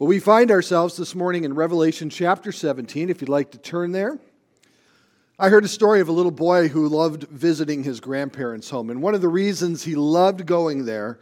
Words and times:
But 0.00 0.06
we 0.06 0.18
find 0.18 0.50
ourselves 0.50 0.96
this 0.96 1.14
morning 1.14 1.44
in 1.44 1.52
Revelation 1.52 2.08
chapter 2.08 2.52
17, 2.52 3.10
if 3.10 3.20
you'd 3.20 3.28
like 3.28 3.50
to 3.50 3.58
turn 3.58 3.92
there. 3.92 4.18
I 5.38 5.50
heard 5.50 5.66
a 5.66 5.68
story 5.68 6.00
of 6.00 6.08
a 6.08 6.12
little 6.12 6.32
boy 6.32 6.68
who 6.68 6.88
loved 6.88 7.24
visiting 7.24 7.84
his 7.84 8.00
grandparents' 8.00 8.70
home. 8.70 8.88
And 8.88 9.02
one 9.02 9.14
of 9.14 9.20
the 9.20 9.28
reasons 9.28 9.82
he 9.82 9.94
loved 9.94 10.46
going 10.46 10.86
there 10.86 11.20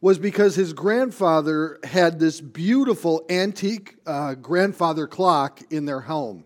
was 0.00 0.20
because 0.20 0.54
his 0.54 0.72
grandfather 0.72 1.80
had 1.82 2.20
this 2.20 2.40
beautiful 2.40 3.24
antique 3.28 3.96
uh, 4.06 4.34
grandfather 4.34 5.08
clock 5.08 5.60
in 5.70 5.84
their 5.84 6.02
home. 6.02 6.44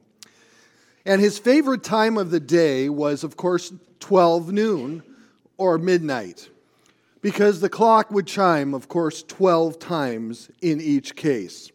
And 1.04 1.20
his 1.20 1.38
favorite 1.38 1.84
time 1.84 2.16
of 2.16 2.30
the 2.30 2.40
day 2.40 2.88
was, 2.88 3.22
of 3.22 3.36
course, 3.36 3.70
12 4.00 4.50
noon 4.50 5.02
or 5.58 5.76
midnight 5.76 6.48
because 7.26 7.58
the 7.58 7.68
clock 7.68 8.12
would 8.12 8.24
chime, 8.24 8.72
of 8.72 8.86
course, 8.86 9.24
12 9.24 9.80
times 9.80 10.48
in 10.62 10.80
each 10.80 11.16
case. 11.16 11.72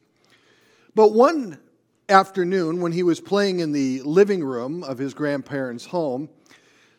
But 0.96 1.12
one 1.12 1.60
afternoon, 2.08 2.80
when 2.80 2.94
he 2.94 3.04
was 3.04 3.20
playing 3.20 3.60
in 3.60 3.74
the 3.74 4.02
living 4.04 4.46
room 4.46 4.82
of 4.82 4.98
his 4.98 5.14
grandparents' 5.14 5.88
home, 5.88 6.30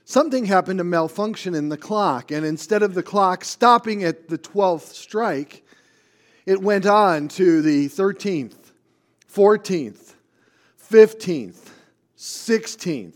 something 0.04 0.44
happened 0.44 0.80
to 0.80 0.84
malfunction 0.84 1.54
in 1.54 1.70
the 1.70 1.78
clock. 1.78 2.30
And 2.30 2.44
instead 2.44 2.82
of 2.82 2.92
the 2.92 3.02
clock 3.02 3.42
stopping 3.42 4.04
at 4.04 4.28
the 4.28 4.36
12th 4.36 4.92
strike, 4.92 5.64
it 6.44 6.60
went 6.60 6.84
on 6.84 7.28
to 7.28 7.62
the 7.62 7.88
13th, 7.88 8.72
14th, 9.32 10.12
15th, 10.90 11.70
16th. 12.18 13.14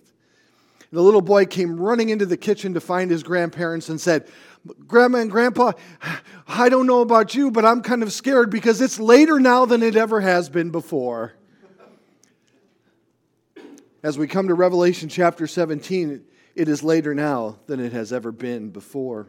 The 0.92 1.02
little 1.02 1.20
boy 1.20 1.44
came 1.44 1.78
running 1.78 2.08
into 2.08 2.24
the 2.24 2.38
kitchen 2.38 2.72
to 2.72 2.80
find 2.80 3.10
his 3.10 3.22
grandparents 3.22 3.90
and 3.90 4.00
said, 4.00 4.28
Grandma 4.86 5.18
and 5.18 5.30
Grandpa, 5.30 5.72
I 6.48 6.68
don't 6.68 6.86
know 6.86 7.00
about 7.00 7.34
you, 7.34 7.50
but 7.50 7.64
I'm 7.64 7.82
kind 7.82 8.02
of 8.02 8.12
scared 8.12 8.50
because 8.50 8.80
it's 8.80 8.98
later 8.98 9.40
now 9.40 9.64
than 9.64 9.82
it 9.82 9.96
ever 9.96 10.20
has 10.20 10.48
been 10.48 10.70
before. 10.70 11.34
As 14.02 14.16
we 14.18 14.26
come 14.26 14.48
to 14.48 14.54
Revelation 14.54 15.08
chapter 15.08 15.46
17, 15.46 16.24
it 16.54 16.68
is 16.68 16.82
later 16.82 17.14
now 17.14 17.58
than 17.66 17.80
it 17.80 17.92
has 17.92 18.12
ever 18.12 18.30
been 18.30 18.70
before. 18.70 19.26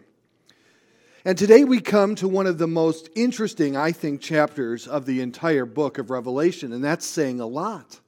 And 1.25 1.37
today 1.37 1.63
we 1.63 1.81
come 1.81 2.15
to 2.15 2.27
one 2.27 2.47
of 2.47 2.57
the 2.57 2.67
most 2.67 3.09
interesting, 3.15 3.75
I 3.75 3.91
think, 3.91 4.21
chapters 4.21 4.87
of 4.87 5.05
the 5.05 5.21
entire 5.21 5.65
book 5.65 5.97
of 5.97 6.09
Revelation, 6.09 6.71
and 6.71 6.83
that's 6.83 7.05
saying 7.05 7.39
a 7.39 7.45
lot. 7.45 7.99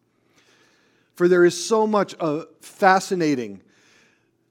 For 1.16 1.28
there 1.28 1.44
is 1.44 1.66
so 1.66 1.86
much 1.86 2.16
uh, 2.20 2.44
fascinating 2.62 3.62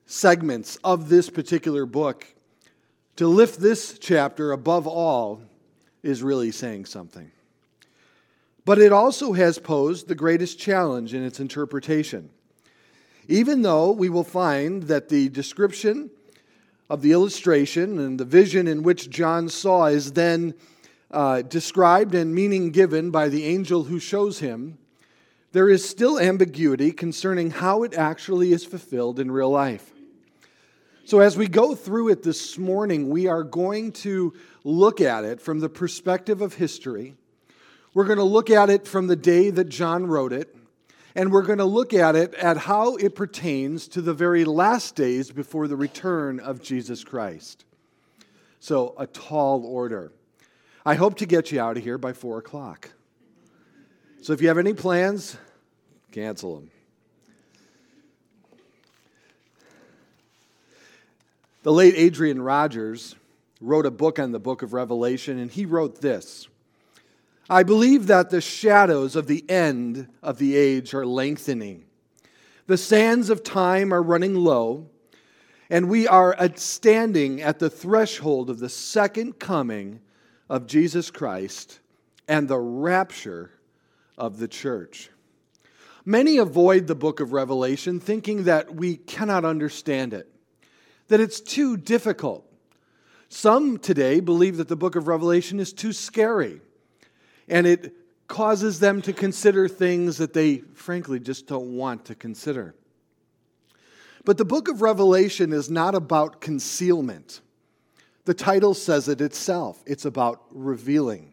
segments 0.04 0.76
of 0.84 1.08
this 1.08 1.30
particular 1.30 1.86
book 1.86 2.26
to 3.18 3.26
lift 3.26 3.58
this 3.58 3.98
chapter 3.98 4.52
above 4.52 4.86
all 4.86 5.42
is 6.04 6.22
really 6.22 6.52
saying 6.52 6.84
something. 6.84 7.28
But 8.64 8.78
it 8.78 8.92
also 8.92 9.32
has 9.32 9.58
posed 9.58 10.06
the 10.06 10.14
greatest 10.14 10.56
challenge 10.60 11.14
in 11.14 11.24
its 11.24 11.40
interpretation. 11.40 12.30
Even 13.26 13.62
though 13.62 13.90
we 13.90 14.08
will 14.08 14.22
find 14.22 14.84
that 14.84 15.08
the 15.08 15.30
description 15.30 16.10
of 16.88 17.02
the 17.02 17.10
illustration 17.10 17.98
and 17.98 18.20
the 18.20 18.24
vision 18.24 18.68
in 18.68 18.84
which 18.84 19.10
John 19.10 19.48
saw 19.48 19.86
is 19.86 20.12
then 20.12 20.54
uh, 21.10 21.42
described 21.42 22.14
and 22.14 22.32
meaning 22.32 22.70
given 22.70 23.10
by 23.10 23.28
the 23.28 23.46
angel 23.46 23.82
who 23.82 23.98
shows 23.98 24.38
him, 24.38 24.78
there 25.50 25.68
is 25.68 25.84
still 25.84 26.20
ambiguity 26.20 26.92
concerning 26.92 27.50
how 27.50 27.82
it 27.82 27.94
actually 27.94 28.52
is 28.52 28.64
fulfilled 28.64 29.18
in 29.18 29.32
real 29.32 29.50
life. 29.50 29.92
So, 31.08 31.20
as 31.20 31.38
we 31.38 31.48
go 31.48 31.74
through 31.74 32.10
it 32.10 32.22
this 32.22 32.58
morning, 32.58 33.08
we 33.08 33.28
are 33.28 33.42
going 33.42 33.92
to 33.92 34.34
look 34.62 35.00
at 35.00 35.24
it 35.24 35.40
from 35.40 35.60
the 35.60 35.70
perspective 35.70 36.42
of 36.42 36.52
history. 36.52 37.14
We're 37.94 38.04
going 38.04 38.18
to 38.18 38.24
look 38.24 38.50
at 38.50 38.68
it 38.68 38.86
from 38.86 39.06
the 39.06 39.16
day 39.16 39.48
that 39.48 39.70
John 39.70 40.06
wrote 40.06 40.34
it, 40.34 40.54
and 41.14 41.32
we're 41.32 41.46
going 41.46 41.60
to 41.60 41.64
look 41.64 41.94
at 41.94 42.14
it 42.14 42.34
at 42.34 42.58
how 42.58 42.96
it 42.96 43.14
pertains 43.14 43.88
to 43.88 44.02
the 44.02 44.12
very 44.12 44.44
last 44.44 44.96
days 44.96 45.30
before 45.30 45.66
the 45.66 45.76
return 45.76 46.40
of 46.40 46.60
Jesus 46.60 47.04
Christ. 47.04 47.64
So, 48.60 48.94
a 48.98 49.06
tall 49.06 49.64
order. 49.64 50.12
I 50.84 50.94
hope 50.94 51.16
to 51.20 51.24
get 51.24 51.50
you 51.50 51.58
out 51.58 51.78
of 51.78 51.82
here 51.82 51.96
by 51.96 52.12
four 52.12 52.36
o'clock. 52.36 52.90
So, 54.20 54.34
if 54.34 54.42
you 54.42 54.48
have 54.48 54.58
any 54.58 54.74
plans, 54.74 55.38
cancel 56.12 56.56
them. 56.56 56.70
The 61.64 61.72
late 61.72 61.94
Adrian 61.96 62.40
Rogers 62.40 63.16
wrote 63.60 63.84
a 63.84 63.90
book 63.90 64.20
on 64.20 64.30
the 64.30 64.38
book 64.38 64.62
of 64.62 64.72
Revelation, 64.72 65.38
and 65.38 65.50
he 65.50 65.66
wrote 65.66 66.00
this 66.00 66.46
I 67.50 67.62
believe 67.64 68.06
that 68.06 68.30
the 68.30 68.40
shadows 68.40 69.16
of 69.16 69.26
the 69.26 69.44
end 69.50 70.08
of 70.22 70.38
the 70.38 70.54
age 70.56 70.94
are 70.94 71.06
lengthening. 71.06 71.84
The 72.66 72.76
sands 72.76 73.28
of 73.28 73.42
time 73.42 73.92
are 73.92 74.02
running 74.02 74.34
low, 74.34 74.86
and 75.68 75.88
we 75.88 76.06
are 76.06 76.36
standing 76.54 77.40
at 77.40 77.58
the 77.58 77.70
threshold 77.70 78.50
of 78.50 78.60
the 78.60 78.68
second 78.68 79.38
coming 79.40 80.00
of 80.48 80.66
Jesus 80.66 81.10
Christ 81.10 81.80
and 82.28 82.46
the 82.46 82.58
rapture 82.58 83.50
of 84.16 84.38
the 84.38 84.48
church. 84.48 85.10
Many 86.04 86.36
avoid 86.36 86.86
the 86.86 86.94
book 86.94 87.18
of 87.18 87.32
Revelation 87.32 87.98
thinking 87.98 88.44
that 88.44 88.74
we 88.74 88.96
cannot 88.96 89.44
understand 89.44 90.14
it 90.14 90.30
that 91.08 91.20
it's 91.20 91.40
too 91.40 91.76
difficult. 91.76 92.44
Some 93.28 93.78
today 93.78 94.20
believe 94.20 94.56
that 94.56 94.68
the 94.68 94.76
book 94.76 94.96
of 94.96 95.08
Revelation 95.08 95.60
is 95.60 95.72
too 95.72 95.92
scary, 95.92 96.60
and 97.48 97.66
it 97.66 97.94
causes 98.26 98.78
them 98.78 99.02
to 99.02 99.12
consider 99.12 99.68
things 99.68 100.18
that 100.18 100.34
they, 100.34 100.58
frankly, 100.74 101.18
just 101.18 101.46
don't 101.46 101.76
want 101.76 102.04
to 102.06 102.14
consider. 102.14 102.74
But 104.24 104.36
the 104.36 104.44
book 104.44 104.68
of 104.68 104.82
Revelation 104.82 105.52
is 105.52 105.70
not 105.70 105.94
about 105.94 106.40
concealment. 106.40 107.40
The 108.26 108.34
title 108.34 108.74
says 108.74 109.08
it 109.08 109.22
itself 109.22 109.82
it's 109.86 110.04
about 110.04 110.42
revealing. 110.50 111.32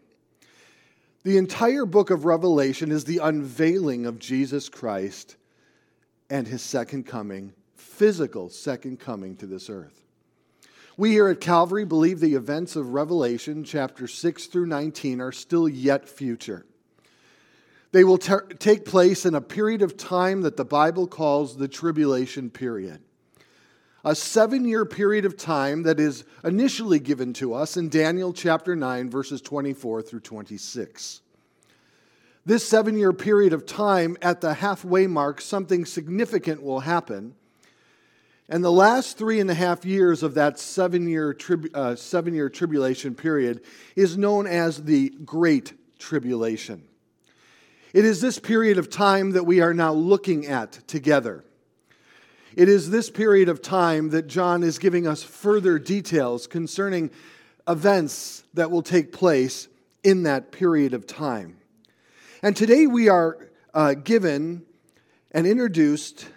The 1.24 1.38
entire 1.38 1.86
book 1.86 2.10
of 2.12 2.24
Revelation 2.24 2.92
is 2.92 3.04
the 3.04 3.18
unveiling 3.18 4.06
of 4.06 4.20
Jesus 4.20 4.70
Christ 4.70 5.36
and 6.30 6.48
his 6.48 6.62
second 6.62 7.06
coming 7.06 7.54
physical 7.76 8.50
second 8.50 9.00
coming 9.00 9.36
to 9.38 9.46
this 9.46 9.70
earth. 9.70 10.02
We 10.98 11.12
here 11.12 11.28
at 11.28 11.42
Calvary 11.42 11.84
believe 11.84 12.20
the 12.20 12.36
events 12.36 12.76
of 12.76 12.94
Revelation 12.94 13.64
chapter 13.66 14.08
6 14.08 14.46
through 14.48 14.68
19 14.68 15.20
are 15.20 15.34
still 15.34 15.68
yet 15.68 16.08
future. 16.08 16.66
They 17.92 18.04
will 18.04 18.18
ter- 18.18 18.48
take 18.48 18.86
place 18.86 19.26
in 19.26 19.36
a 19.36 19.42
period 19.42 19.82
of 19.82 19.98
time 19.98 20.42
that 20.42 20.58
the 20.58 20.66
Bible 20.66 21.08
calls 21.08 21.58
the 21.58 21.68
tribulation 21.68 22.50
period. 22.50 23.02
A 24.06 24.16
seven 24.16 24.66
year 24.66 24.86
period 24.86 25.26
of 25.26 25.36
time 25.36 25.84
that 25.84 26.00
is 26.00 26.24
initially 26.44 27.00
given 27.00 27.34
to 27.34 27.54
us 27.54 27.76
in 27.76 27.90
Daniel 27.90 28.32
chapter 28.32 28.76
9, 28.76 29.10
verses 29.10 29.42
24 29.42 30.02
through 30.02 30.20
26. 30.20 31.22
This 32.46 32.68
seven 32.68 32.98
year 32.98 33.12
period 33.14 33.52
of 33.52 33.66
time, 33.66 34.16
at 34.22 34.40
the 34.42 34.54
halfway 34.54 35.08
mark, 35.08 35.42
something 35.42 35.86
significant 35.86 36.62
will 36.62 36.82
happen 36.82 37.34
and 38.48 38.64
the 38.64 38.72
last 38.72 39.18
three 39.18 39.40
and 39.40 39.50
a 39.50 39.56
half 39.56 39.86
years 39.86 40.22
of 40.22 40.36
that 40.36 40.60
seven 40.60 41.08
year, 41.08 41.34
tribu- 41.34 41.70
uh, 41.74 41.96
seven 41.96 42.34
year 42.34 42.50
tribulation 42.50 43.16
period 43.16 43.62
is 43.96 44.18
known 44.18 44.46
as 44.46 44.84
the 44.84 45.10
Great 45.26 45.74
Tribulation. 45.98 46.84
It 47.94 48.06
is 48.06 48.22
this 48.22 48.38
period 48.38 48.78
of 48.78 48.90
time 48.90 49.32
that 49.32 49.46
we 49.46 49.62
are 49.62 49.74
now 49.74 49.94
looking 49.94 50.46
at 50.46 50.74
together. 50.88 51.44
It 52.56 52.70
is 52.70 52.90
this 52.90 53.10
period 53.10 53.50
of 53.50 53.62
time 53.62 54.10
that 54.10 54.28
John 54.28 54.64
is 54.64 54.78
giving 54.78 55.08
us 55.08 55.24
further 55.24 55.80
details 55.80 56.46
concerning 56.46 57.10
events 57.68 58.44
that 58.54 58.70
will 58.70 58.84
take 58.84 59.12
place 59.12 59.68
in 60.04 60.24
that 60.24 60.52
period 60.52 60.94
of 60.94 61.08
time. 61.08 61.58
And 62.44 62.56
today 62.56 62.86
we 62.86 63.10
are 63.10 63.50
uh, 63.74 63.96
given 63.96 64.64
and 65.32 65.48
introduced 65.48 66.28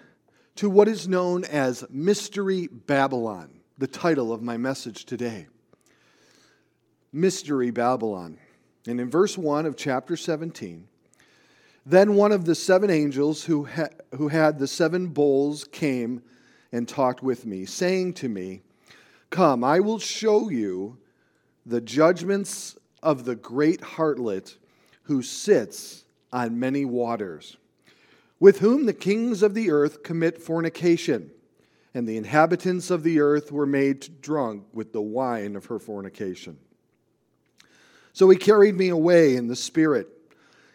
to 0.58 0.68
what 0.68 0.88
is 0.88 1.06
known 1.06 1.44
as 1.44 1.84
Mystery 1.88 2.66
Babylon, 2.66 3.60
the 3.78 3.86
title 3.86 4.32
of 4.32 4.42
my 4.42 4.56
message 4.56 5.04
today. 5.04 5.46
Mystery 7.12 7.70
Babylon. 7.70 8.38
And 8.84 9.00
in 9.00 9.08
verse 9.08 9.38
1 9.38 9.66
of 9.66 9.76
chapter 9.76 10.16
17, 10.16 10.88
then 11.86 12.14
one 12.14 12.32
of 12.32 12.44
the 12.44 12.56
seven 12.56 12.90
angels 12.90 13.44
who, 13.44 13.66
ha- 13.66 13.86
who 14.16 14.26
had 14.26 14.58
the 14.58 14.66
seven 14.66 15.06
bowls 15.06 15.62
came 15.62 16.24
and 16.72 16.88
talked 16.88 17.22
with 17.22 17.46
me, 17.46 17.64
saying 17.64 18.14
to 18.14 18.28
me, 18.28 18.62
Come, 19.30 19.62
I 19.62 19.78
will 19.78 20.00
show 20.00 20.50
you 20.50 20.98
the 21.66 21.80
judgments 21.80 22.76
of 23.00 23.24
the 23.24 23.36
great 23.36 23.80
harlot 23.80 24.56
who 25.02 25.22
sits 25.22 26.04
on 26.32 26.58
many 26.58 26.84
waters 26.84 27.58
with 28.40 28.60
whom 28.60 28.86
the 28.86 28.92
kings 28.92 29.42
of 29.42 29.54
the 29.54 29.70
earth 29.70 30.02
commit 30.02 30.40
fornication, 30.40 31.30
and 31.94 32.06
the 32.06 32.16
inhabitants 32.16 32.90
of 32.90 33.02
the 33.02 33.20
earth 33.20 33.50
were 33.50 33.66
made 33.66 34.20
drunk 34.20 34.64
with 34.72 34.92
the 34.92 35.02
wine 35.02 35.56
of 35.56 35.66
her 35.66 35.78
fornication. 35.78 36.56
So 38.12 38.28
he 38.30 38.36
carried 38.36 38.76
me 38.76 38.88
away 38.88 39.36
in 39.36 39.48
the 39.48 39.56
Spirit 39.56 40.08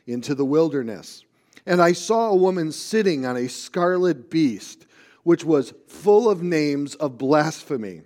into 0.07 0.35
the 0.35 0.45
wilderness. 0.45 1.23
And 1.65 1.81
I 1.81 1.93
saw 1.93 2.29
a 2.29 2.35
woman 2.35 2.71
sitting 2.71 3.25
on 3.25 3.37
a 3.37 3.47
scarlet 3.47 4.29
beast, 4.29 4.85
which 5.23 5.45
was 5.45 5.73
full 5.87 6.29
of 6.29 6.43
names 6.43 6.95
of 6.95 7.17
blasphemy, 7.17 8.01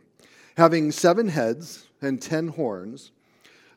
having 0.57 0.91
seven 0.91 1.29
heads 1.29 1.87
and 2.01 2.21
ten 2.21 2.49
horns. 2.49 3.11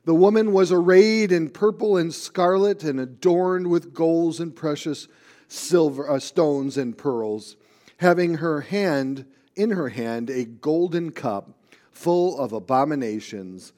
The 0.04 0.14
woman 0.14 0.52
was 0.52 0.72
arrayed 0.72 1.32
in 1.32 1.50
purple 1.50 1.96
and 1.96 2.12
scarlet 2.12 2.84
and 2.84 3.00
adorned 3.00 3.68
with 3.68 3.94
golds 3.94 4.40
and 4.40 4.54
precious 4.54 5.08
silver 5.50 6.10
uh, 6.10 6.18
stones 6.18 6.76
and 6.76 6.96
pearls, 6.96 7.56
having 7.98 8.34
her 8.34 8.62
hand 8.62 9.26
in 9.56 9.70
her 9.70 9.88
hand 9.88 10.30
a 10.30 10.44
golden 10.44 11.10
cup 11.10 11.50
full 11.90 12.38
of 12.38 12.52
abominations 12.52 13.72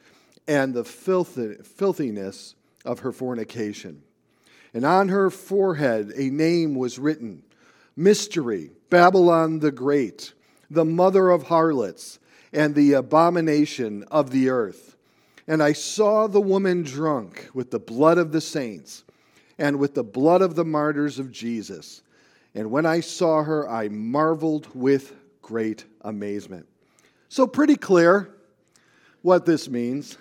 and 0.46 0.74
the 0.74 0.84
filthiness 0.84 2.54
of 2.84 3.00
her 3.00 3.12
fornication. 3.12 4.02
And 4.74 4.84
on 4.84 5.08
her 5.08 5.30
forehead 5.30 6.12
a 6.16 6.30
name 6.30 6.74
was 6.74 6.98
written 6.98 7.42
Mystery, 7.96 8.70
Babylon 8.90 9.58
the 9.58 9.72
Great, 9.72 10.32
the 10.70 10.84
mother 10.84 11.30
of 11.30 11.44
harlots, 11.44 12.19
and 12.52 12.74
the 12.74 12.92
abomination 12.92 14.04
of 14.04 14.30
the 14.30 14.48
earth. 14.48 14.96
And 15.46 15.62
I 15.62 15.72
saw 15.72 16.26
the 16.26 16.40
woman 16.40 16.82
drunk 16.82 17.50
with 17.52 17.70
the 17.70 17.78
blood 17.78 18.19
of 18.19 18.32
the 18.32 18.40
saints 18.40 19.04
and 19.62 19.78
with 19.78 19.94
the 19.94 20.02
blood 20.02 20.42
of 20.42 20.56
the 20.56 20.64
martyrs 20.64 21.20
of 21.20 21.30
Jesus. 21.30 22.02
And 22.52 22.72
when 22.72 22.84
I 22.84 22.98
saw 22.98 23.44
her, 23.44 23.70
I 23.70 23.88
marveled 23.88 24.66
with 24.74 25.14
great 25.40 25.84
amazement. 26.00 26.66
So, 27.28 27.46
pretty 27.46 27.76
clear 27.76 28.34
what 29.22 29.46
this 29.46 29.70
means. 29.70 30.18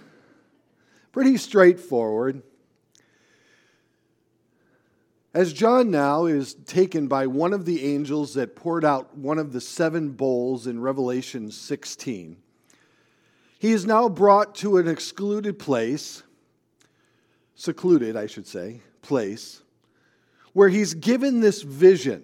Pretty 1.11 1.37
straightforward. 1.37 2.43
As 5.33 5.53
John 5.53 5.89
now 5.89 6.25
is 6.25 6.53
taken 6.53 7.07
by 7.07 7.25
one 7.25 7.51
of 7.51 7.65
the 7.65 7.83
angels 7.83 8.35
that 8.35 8.55
poured 8.55 8.85
out 8.85 9.17
one 9.17 9.39
of 9.39 9.53
the 9.53 9.61
seven 9.61 10.11
bowls 10.11 10.67
in 10.67 10.79
Revelation 10.79 11.49
16, 11.49 12.37
he 13.57 13.71
is 13.71 13.87
now 13.87 14.07
brought 14.07 14.53
to 14.55 14.77
an 14.77 14.87
excluded 14.87 15.57
place, 15.57 16.21
secluded, 17.55 18.15
I 18.15 18.27
should 18.27 18.45
say, 18.45 18.81
place, 19.01 19.61
where 20.53 20.69
he's 20.69 20.93
given 20.93 21.39
this 21.39 21.61
vision 21.61 22.23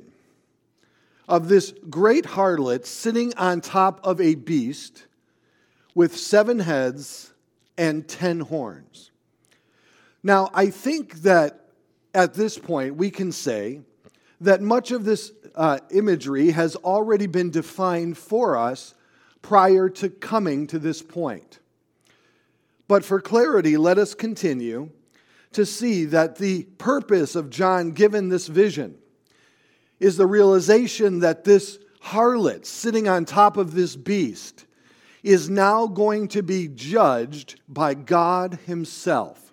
of 1.27 1.49
this 1.49 1.73
great 1.89 2.25
harlot 2.25 2.85
sitting 2.85 3.33
on 3.35 3.61
top 3.61 3.99
of 4.05 4.21
a 4.21 4.35
beast 4.35 5.05
with 5.93 6.15
seven 6.15 6.59
heads 6.59 7.33
and 7.77 8.07
ten 8.07 8.39
horns. 8.39 9.11
Now, 10.23 10.49
I 10.53 10.69
think 10.69 11.21
that 11.21 11.65
at 12.13 12.33
this 12.33 12.57
point, 12.57 12.95
we 12.95 13.11
can 13.11 13.31
say 13.31 13.81
that 14.41 14.61
much 14.61 14.91
of 14.91 15.03
this 15.03 15.31
uh, 15.55 15.79
imagery 15.91 16.51
has 16.51 16.75
already 16.75 17.27
been 17.27 17.49
defined 17.49 18.17
for 18.17 18.57
us 18.57 18.93
prior 19.41 19.89
to 19.89 20.09
coming 20.09 20.67
to 20.67 20.79
this 20.79 21.01
point. 21.01 21.59
But 22.87 23.03
for 23.03 23.19
clarity, 23.19 23.77
let 23.77 23.97
us 23.97 24.13
continue 24.13 24.89
to 25.57 25.65
see 25.65 26.05
that 26.05 26.35
the 26.35 26.61
purpose 26.77 27.35
of 27.35 27.49
John 27.49 27.89
given 27.89 28.29
this 28.29 28.45
vision 28.45 28.95
is 29.99 30.15
the 30.15 30.27
realization 30.27 31.21
that 31.21 31.45
this 31.45 31.79
harlot 32.03 32.63
sitting 32.63 33.07
on 33.07 33.25
top 33.25 33.57
of 33.57 33.73
this 33.73 33.95
beast 33.95 34.67
is 35.23 35.49
now 35.49 35.87
going 35.87 36.27
to 36.27 36.43
be 36.43 36.67
judged 36.67 37.59
by 37.67 37.95
God 37.95 38.59
Himself. 38.67 39.51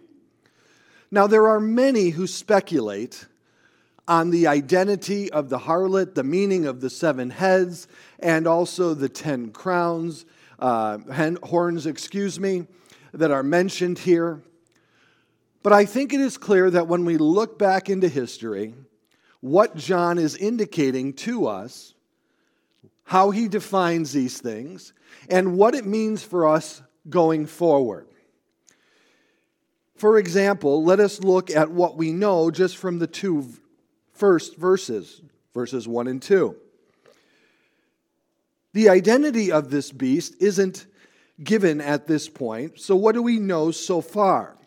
Now, 1.10 1.26
there 1.26 1.48
are 1.48 1.58
many 1.58 2.10
who 2.10 2.26
speculate 2.26 3.24
on 4.06 4.28
the 4.28 4.46
identity 4.46 5.32
of 5.32 5.48
the 5.48 5.60
harlot, 5.60 6.14
the 6.14 6.22
meaning 6.22 6.66
of 6.66 6.82
the 6.82 6.90
seven 6.90 7.30
heads, 7.30 7.88
and 8.18 8.46
also 8.46 8.92
the 8.92 9.08
ten 9.08 9.52
crowns, 9.52 10.26
uh, 10.58 10.98
horns, 11.44 11.86
excuse 11.86 12.38
me, 12.38 12.66
that 13.14 13.30
are 13.30 13.42
mentioned 13.42 14.00
here. 14.00 14.42
But 15.64 15.72
I 15.72 15.86
think 15.86 16.12
it 16.12 16.20
is 16.20 16.36
clear 16.36 16.70
that 16.70 16.88
when 16.88 17.06
we 17.06 17.16
look 17.16 17.58
back 17.58 17.88
into 17.88 18.06
history, 18.06 18.74
what 19.40 19.74
John 19.74 20.18
is 20.18 20.36
indicating 20.36 21.14
to 21.14 21.46
us, 21.46 21.94
how 23.04 23.30
he 23.30 23.48
defines 23.48 24.12
these 24.12 24.38
things, 24.38 24.92
and 25.30 25.56
what 25.56 25.74
it 25.74 25.86
means 25.86 26.22
for 26.22 26.46
us 26.46 26.82
going 27.08 27.46
forward. 27.46 28.06
For 29.96 30.18
example, 30.18 30.84
let 30.84 31.00
us 31.00 31.20
look 31.20 31.50
at 31.50 31.70
what 31.70 31.96
we 31.96 32.12
know 32.12 32.50
just 32.50 32.76
from 32.76 32.98
the 32.98 33.06
two 33.06 33.48
first 34.12 34.56
verses, 34.56 35.22
verses 35.54 35.88
1 35.88 36.08
and 36.08 36.20
2. 36.20 36.54
The 38.74 38.90
identity 38.90 39.50
of 39.50 39.70
this 39.70 39.90
beast 39.90 40.34
isn't 40.40 40.84
given 41.42 41.80
at 41.80 42.06
this 42.06 42.28
point, 42.28 42.80
so 42.80 42.96
what 42.96 43.14
do 43.14 43.22
we 43.22 43.38
know 43.38 43.70
so 43.70 44.02
far? 44.02 44.58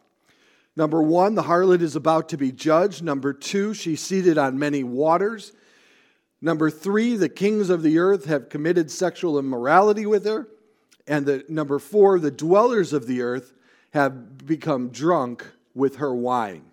Number 0.77 1.01
one, 1.01 1.33
the 1.33 1.41
harlot 1.41 1.81
is 1.81 1.95
about 1.95 2.29
to 2.29 2.37
be 2.37 2.51
judged. 2.51 3.03
Number 3.03 3.33
two, 3.33 3.73
she's 3.73 3.99
seated 3.99 4.37
on 4.37 4.59
many 4.59 4.83
waters. 4.83 5.51
Number 6.39 6.69
three, 6.69 7.15
the 7.15 7.29
kings 7.29 7.71
of 7.71 7.81
the 7.81 7.97
earth 7.97 8.25
have 8.25 8.49
committed 8.49 8.91
sexual 8.91 9.39
immorality 9.39 10.05
with 10.05 10.23
her. 10.25 10.47
And 11.07 11.25
the, 11.25 11.43
number 11.49 11.79
four, 11.79 12.19
the 12.19 12.29
dwellers 12.29 12.93
of 12.93 13.07
the 13.07 13.23
earth 13.23 13.53
have 13.89 14.45
become 14.45 14.89
drunk 14.89 15.47
with 15.73 15.95
her 15.95 16.13
wine. 16.13 16.65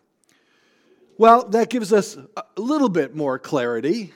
Well, 1.17 1.49
that 1.49 1.71
gives 1.71 1.91
us 1.91 2.19
a 2.37 2.45
little 2.61 2.91
bit 2.91 3.17
more 3.17 3.39
clarity, 3.39 4.13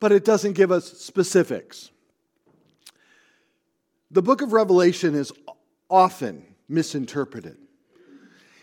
but 0.00 0.12
it 0.12 0.24
doesn't 0.24 0.54
give 0.54 0.72
us 0.72 0.90
specifics. 0.94 1.90
The 4.10 4.22
book 4.22 4.40
of 4.40 4.54
Revelation 4.54 5.14
is 5.14 5.30
often 5.90 6.46
misinterpreted. 6.70 7.58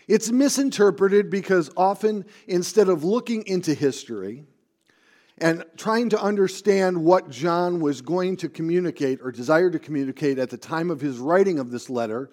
It's 0.08 0.30
misinterpreted 0.30 1.30
because 1.30 1.70
often, 1.76 2.24
instead 2.46 2.88
of 2.88 3.02
looking 3.02 3.46
into 3.46 3.74
history 3.74 4.44
and 5.38 5.64
trying 5.76 6.10
to 6.10 6.20
understand 6.20 7.04
what 7.04 7.28
John 7.28 7.80
was 7.80 8.00
going 8.00 8.36
to 8.38 8.48
communicate 8.48 9.20
or 9.20 9.32
desired 9.32 9.72
to 9.72 9.78
communicate 9.78 10.38
at 10.38 10.50
the 10.50 10.56
time 10.56 10.90
of 10.90 11.00
his 11.00 11.18
writing 11.18 11.58
of 11.58 11.70
this 11.70 11.90
letter, 11.90 12.30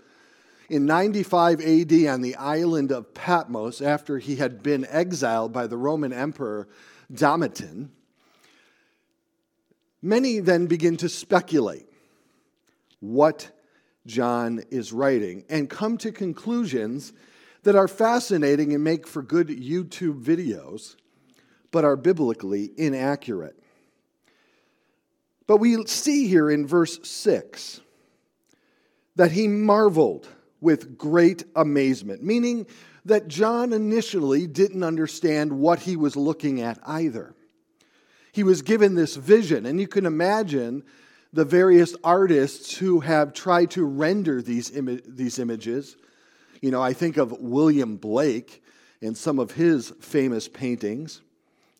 in 0.70 0.86
95 0.86 1.62
AD 1.62 1.94
on 2.08 2.22
the 2.22 2.36
island 2.36 2.92
of 2.92 3.14
Patmos 3.14 3.82
after 3.82 4.20
he 4.20 4.38
had 4.38 4.64
been 4.64 4.86
exiled 4.86 5.52
by 5.52 5.68
the 5.68 5.78
Roman 5.78 6.14
Emperor 6.14 6.68
Domitian, 7.12 7.92
many 10.02 10.40
then 10.40 10.68
begin 10.68 10.96
to 10.98 11.10
speculate 11.10 11.88
what 13.00 13.52
John 14.06 14.64
is 14.70 14.94
writing 14.94 15.44
and 15.50 15.70
come 15.70 15.98
to 15.98 16.12
conclusions 16.12 17.14
that 17.64 17.76
are 17.76 17.88
fascinating 17.88 18.74
and 18.74 18.84
make 18.84 19.08
for 19.08 19.22
good 19.22 19.48
YouTube 19.48 20.24
videos, 20.24 20.96
but 21.72 21.84
are 21.84 21.96
biblically 21.96 22.72
inaccurate. 22.78 23.58
But 25.48 25.58
we 25.58 25.86
see 25.86 26.28
here 26.28 26.50
in 26.50 26.68
verse 26.68 27.00
6 27.04 27.82
that 29.16 29.32
he 29.32 29.48
marveled 29.48 30.28
with 30.62 30.98
great 30.98 31.44
amazement, 31.56 32.24
meaning 32.24 32.66
that 33.06 33.28
John 33.28 33.74
initially 33.74 34.48
didn't 34.48 34.84
understand 34.84 35.52
what 35.52 35.80
he 35.80 35.96
was 35.96 36.16
looking 36.16 36.62
at 36.62 36.80
either. 36.86 37.36
He 38.32 38.44
was 38.44 38.62
given 38.62 38.96
this 38.96 39.16
vision, 39.16 39.66
and 39.66 39.80
you 39.80 39.88
can 39.88 40.06
imagine 40.06 40.84
the 41.34 41.46
various 41.46 41.96
artists 42.04 42.78
who 42.78 43.02
have 43.02 43.34
tried 43.34 43.72
to 43.72 43.84
render 43.86 44.42
these, 44.42 44.72
these 45.06 45.38
images. 45.40 45.98
You 46.64 46.72
know, 46.72 46.82
I 46.82 46.94
think 46.94 47.18
of 47.18 47.42
William 47.42 47.98
Blake 47.98 48.64
and 49.02 49.18
some 49.18 49.38
of 49.38 49.52
his 49.52 49.92
famous 50.00 50.48
paintings. 50.48 51.20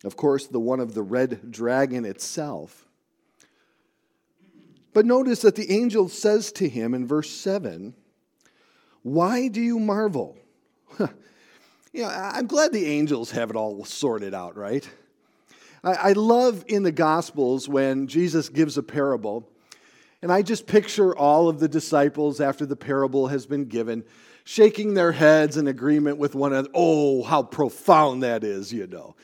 Of 0.04 0.14
course, 0.14 0.46
the 0.46 0.60
one 0.60 0.78
of 0.78 0.92
the 0.92 1.00
red 1.00 1.50
dragon 1.50 2.04
itself. 2.04 2.84
But 4.92 5.06
notice 5.06 5.40
that 5.40 5.56
the 5.56 5.72
angel 5.72 6.10
says 6.10 6.52
to 6.52 6.68
him 6.68 6.92
in 6.92 7.06
verse 7.06 7.30
7 7.30 7.94
why 9.02 9.48
do 9.48 9.62
you 9.62 9.78
marvel? 9.78 10.36
you 10.98 11.08
know, 11.94 12.08
I'm 12.08 12.46
glad 12.46 12.72
the 12.72 12.86
angels 12.86 13.30
have 13.30 13.48
it 13.48 13.56
all 13.56 13.86
sorted 13.86 14.34
out, 14.34 14.54
right? 14.54 14.86
I, 15.82 16.12
love 16.12 16.64
in 16.68 16.82
the 16.82 16.92
Gospels 16.92 17.68
when 17.68 18.06
Jesus 18.06 18.48
gives 18.48 18.78
a 18.78 18.82
parable, 18.82 19.48
and 20.22 20.32
I 20.32 20.40
just 20.40 20.66
picture 20.66 21.14
all 21.14 21.48
of 21.48 21.60
the 21.60 21.68
disciples 21.68 22.40
after 22.40 22.64
the 22.64 22.76
parable 22.76 23.28
has 23.28 23.44
been 23.44 23.66
given 23.66 24.04
shaking 24.44 24.94
their 24.94 25.12
heads 25.12 25.56
in 25.56 25.66
agreement 25.66 26.18
with 26.18 26.34
one 26.34 26.52
another. 26.52 26.68
Oh, 26.74 27.22
how 27.22 27.42
profound 27.42 28.22
that 28.22 28.44
is, 28.44 28.72
you 28.72 28.86
know. 28.86 29.16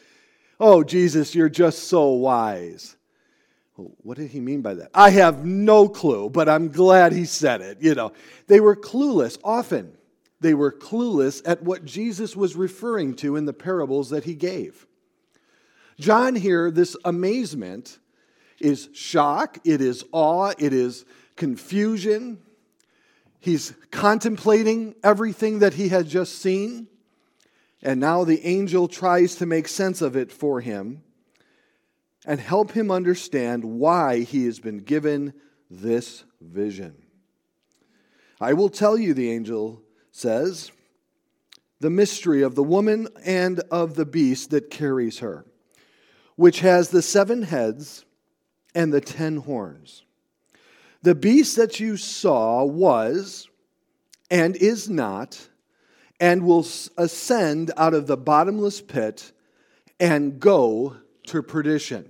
Oh, 0.59 0.83
Jesus, 0.83 1.35
you're 1.35 1.49
just 1.49 1.85
so 1.85 2.09
wise. 2.09 2.97
What 4.03 4.19
did 4.19 4.31
he 4.31 4.41
mean 4.41 4.61
by 4.61 4.75
that? 4.75 4.91
I 4.95 5.11
have 5.11 5.45
no 5.45 5.89
clue, 5.89 6.29
but 6.29 6.49
I'm 6.50 6.71
glad 6.71 7.12
he 7.12 7.25
said 7.25 7.62
it. 7.62 7.79
You 7.81 7.95
know, 7.95 8.12
they 8.47 8.61
were 8.61 8.77
clueless 8.77 9.39
often. 9.43 9.97
they 10.41 10.55
were 10.55 10.73
clueless 10.73 11.43
at 11.45 11.62
what 11.62 11.85
Jesus 11.85 12.35
was 12.35 12.57
referring 12.57 13.15
to 13.17 13.37
in 13.37 13.45
the 13.45 13.53
parables 13.53 14.11
that 14.11 14.25
he 14.25 14.35
gave. 14.35 14.87
John 15.99 16.35
here, 16.35 16.71
this 16.71 16.97
amazement 17.05 17.99
is 18.59 18.89
shock, 18.95 19.59
it 19.65 19.81
is 19.81 20.05
awe, 20.12 20.53
it 20.59 20.73
is 20.73 21.05
confusion. 21.37 22.39
He's 23.41 23.73
contemplating 23.91 24.95
everything 25.03 25.61
that 25.61 25.75
he 25.75 25.89
had 25.89 26.07
just 26.07 26.39
seen, 26.39 26.89
and 27.83 27.99
now 27.99 28.25
the 28.25 28.47
angel 28.47 28.87
tries 28.87 29.35
to 29.37 29.47
make 29.47 29.67
sense 29.67 30.03
of 30.03 30.15
it 30.15 30.31
for 30.31 30.61
him 30.61 31.03
and 32.27 32.39
help 32.39 32.73
him 32.73 32.91
understand 32.91 33.65
why 33.65 34.21
he 34.21 34.45
has 34.45 34.61
been 34.61 34.79
given 34.79 35.33
this 35.71 36.25
vision. 36.41 36.95
I 38.41 38.53
will 38.53 38.69
tell 38.69 38.99
you, 38.99 39.15
the 39.15 39.31
angel 39.31 39.83
says, 40.13 40.71
the 41.81 41.91
mystery 41.91 42.43
of 42.43 42.55
the 42.55 42.63
woman 42.63 43.09
and 43.25 43.61
of 43.71 43.95
the 43.95 44.05
beast 44.05 44.51
that 44.51 44.71
carries 44.71 45.21
her, 45.21 45.47
which 46.37 46.61
has 46.61 46.91
the 46.91 47.03
seven 47.03 47.43
heads 47.43 48.05
and 48.75 48.93
the 48.93 49.01
ten 49.01 49.39
horns. 49.39 50.05
The 51.02 51.14
beast 51.14 51.57
that 51.57 51.80
you 51.80 51.97
saw 51.97 52.64
was 52.64 53.49
and 54.30 54.54
is 54.57 54.88
not, 54.88 55.49
and 56.21 56.45
will 56.45 56.66
ascend 56.99 57.73
out 57.76 57.95
of 57.95 58.07
the 58.07 58.16
bottomless 58.16 58.83
pit 58.83 59.33
and 59.99 60.38
go 60.38 60.97
to 61.26 61.42
perdition. 61.42 62.09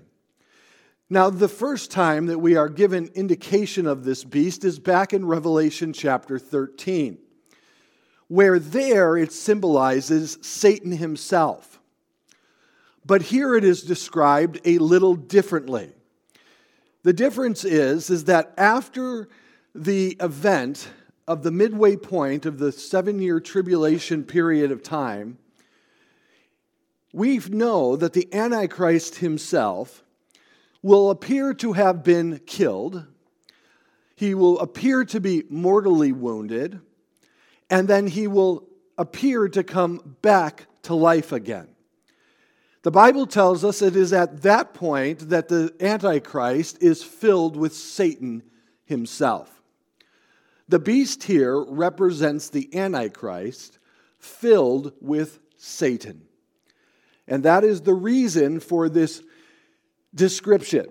Now, 1.09 1.31
the 1.31 1.49
first 1.49 1.91
time 1.91 2.27
that 2.27 2.39
we 2.39 2.57
are 2.57 2.69
given 2.69 3.11
indication 3.15 3.87
of 3.87 4.05
this 4.05 4.25
beast 4.25 4.65
is 4.65 4.79
back 4.79 5.13
in 5.13 5.25
Revelation 5.25 5.93
chapter 5.93 6.39
13, 6.39 7.19
where 8.29 8.59
there 8.59 9.17
it 9.17 9.33
symbolizes 9.33 10.39
Satan 10.41 10.93
himself. 10.93 11.81
But 13.05 13.23
here 13.23 13.57
it 13.57 13.65
is 13.65 13.83
described 13.83 14.61
a 14.65 14.79
little 14.79 15.15
differently. 15.15 15.93
The 17.03 17.13
difference 17.13 17.65
is, 17.65 18.11
is 18.11 18.25
that 18.25 18.53
after 18.59 19.29
the 19.75 20.17
event 20.21 20.89
of 21.27 21.43
the 21.43 21.51
midway 21.51 21.97
point 21.97 22.45
of 22.45 22.59
the 22.59 22.73
seven 22.73 23.21
year 23.21 23.41
tribulation 23.41 24.25
period 24.25 24.71
of 24.71 24.83
time, 24.83 25.39
we 27.13 27.39
know 27.49 27.97
that 27.97 28.13
the 28.13 28.33
Antichrist 28.35 29.17
himself 29.17 30.05
will 30.83 31.11
appear 31.11 31.55
to 31.55 31.73
have 31.73 32.05
been 32.05 32.39
killed. 32.47 33.07
He 34.15 34.35
will 34.35 34.59
appear 34.61 35.05
to 35.07 35.21
be 35.21 35.45
mortally 35.49 36.13
wounded, 36.13 36.81
and 37.71 37.89
then 37.89 38.07
he 38.07 38.27
will 38.27 38.69
appear 38.99 39.49
to 39.49 39.65
come 39.65 40.17
back 40.21 40.67
to 40.83 40.95
life 40.95 41.33
again. 41.33 41.69
The 42.83 42.91
Bible 42.91 43.27
tells 43.27 43.65
us 43.65 43.83
it 43.83 43.95
is 43.95 44.13
at 44.13 44.43
that 44.43 44.73
point 44.73 45.29
that 45.29 45.49
the 45.49 45.75
Antichrist 45.81 46.83
is 46.83 47.03
filled 47.03 47.57
with 47.57 47.75
Satan 47.75 48.43
himself. 48.85 49.61
The 50.69 50.79
beast 50.79 51.25
here 51.25 51.61
represents 51.63 52.49
the 52.49 52.75
Antichrist 52.75 53.79
filled 54.19 54.93
with 55.01 55.41
Satan. 55.57 56.23
And 57.29 57.43
that 57.43 57.65
is 57.65 57.83
the 57.83 57.95
reason 57.95 58.61
for 58.61 58.89
this 58.89 59.23
description. 60.15 60.87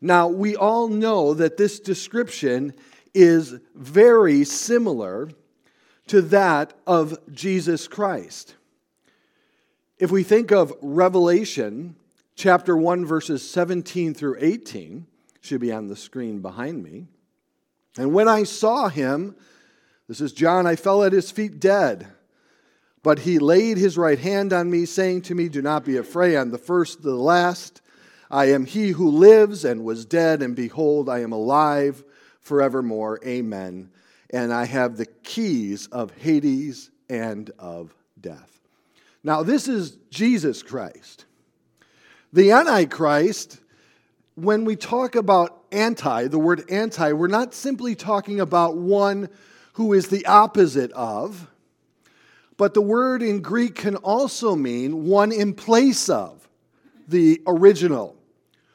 Now, 0.00 0.28
we 0.28 0.56
all 0.56 0.88
know 0.88 1.32
that 1.34 1.56
this 1.56 1.80
description 1.80 2.74
is 3.14 3.54
very 3.74 4.44
similar 4.44 5.30
to 6.08 6.20
that 6.22 6.74
of 6.86 7.18
Jesus 7.32 7.88
Christ. 7.88 8.56
If 10.04 10.10
we 10.10 10.22
think 10.22 10.52
of 10.52 10.74
Revelation 10.82 11.96
chapter 12.34 12.76
1, 12.76 13.06
verses 13.06 13.50
17 13.50 14.12
through 14.12 14.36
18, 14.38 15.06
should 15.40 15.62
be 15.62 15.72
on 15.72 15.86
the 15.86 15.96
screen 15.96 16.42
behind 16.42 16.84
me. 16.84 17.06
And 17.96 18.12
when 18.12 18.28
I 18.28 18.42
saw 18.42 18.88
him, 18.88 19.34
this 20.06 20.20
is 20.20 20.34
John, 20.34 20.66
I 20.66 20.76
fell 20.76 21.04
at 21.04 21.14
his 21.14 21.30
feet 21.30 21.58
dead. 21.58 22.06
But 23.02 23.20
he 23.20 23.38
laid 23.38 23.78
his 23.78 23.96
right 23.96 24.18
hand 24.18 24.52
on 24.52 24.70
me, 24.70 24.84
saying 24.84 25.22
to 25.22 25.34
me, 25.34 25.48
Do 25.48 25.62
not 25.62 25.86
be 25.86 25.96
afraid. 25.96 26.36
I'm 26.36 26.50
the 26.50 26.58
first, 26.58 27.00
the 27.00 27.14
last. 27.14 27.80
I 28.30 28.50
am 28.50 28.66
he 28.66 28.90
who 28.90 29.08
lives 29.08 29.64
and 29.64 29.86
was 29.86 30.04
dead, 30.04 30.42
and 30.42 30.54
behold, 30.54 31.08
I 31.08 31.20
am 31.20 31.32
alive 31.32 32.04
forevermore. 32.40 33.20
Amen. 33.24 33.88
And 34.28 34.52
I 34.52 34.66
have 34.66 34.98
the 34.98 35.06
keys 35.06 35.86
of 35.86 36.10
Hades 36.10 36.90
and 37.08 37.50
of 37.58 37.94
death. 38.20 38.63
Now, 39.24 39.42
this 39.42 39.68
is 39.68 39.96
Jesus 40.10 40.62
Christ. 40.62 41.24
The 42.34 42.50
Antichrist, 42.50 43.58
when 44.34 44.66
we 44.66 44.76
talk 44.76 45.14
about 45.14 45.64
anti, 45.72 46.28
the 46.28 46.38
word 46.38 46.70
anti, 46.70 47.12
we're 47.12 47.26
not 47.28 47.54
simply 47.54 47.94
talking 47.94 48.38
about 48.38 48.76
one 48.76 49.30
who 49.72 49.94
is 49.94 50.08
the 50.08 50.26
opposite 50.26 50.92
of, 50.92 51.48
but 52.58 52.74
the 52.74 52.82
word 52.82 53.22
in 53.22 53.40
Greek 53.40 53.76
can 53.76 53.96
also 53.96 54.54
mean 54.54 55.06
one 55.06 55.32
in 55.32 55.54
place 55.54 56.10
of 56.10 56.46
the 57.08 57.40
original 57.46 58.16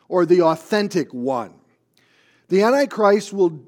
or 0.08 0.26
the 0.26 0.42
authentic 0.42 1.14
one. 1.14 1.54
The 2.50 2.64
Antichrist 2.64 3.32
will 3.32 3.62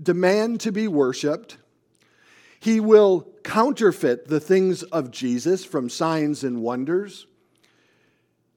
demand 0.00 0.60
to 0.60 0.70
be 0.70 0.86
worshiped. 0.86 1.58
He 2.60 2.80
will 2.80 3.28
counterfeit 3.44 4.28
the 4.28 4.40
things 4.40 4.82
of 4.82 5.10
Jesus 5.10 5.64
from 5.64 5.88
signs 5.88 6.44
and 6.44 6.62
wonders. 6.62 7.26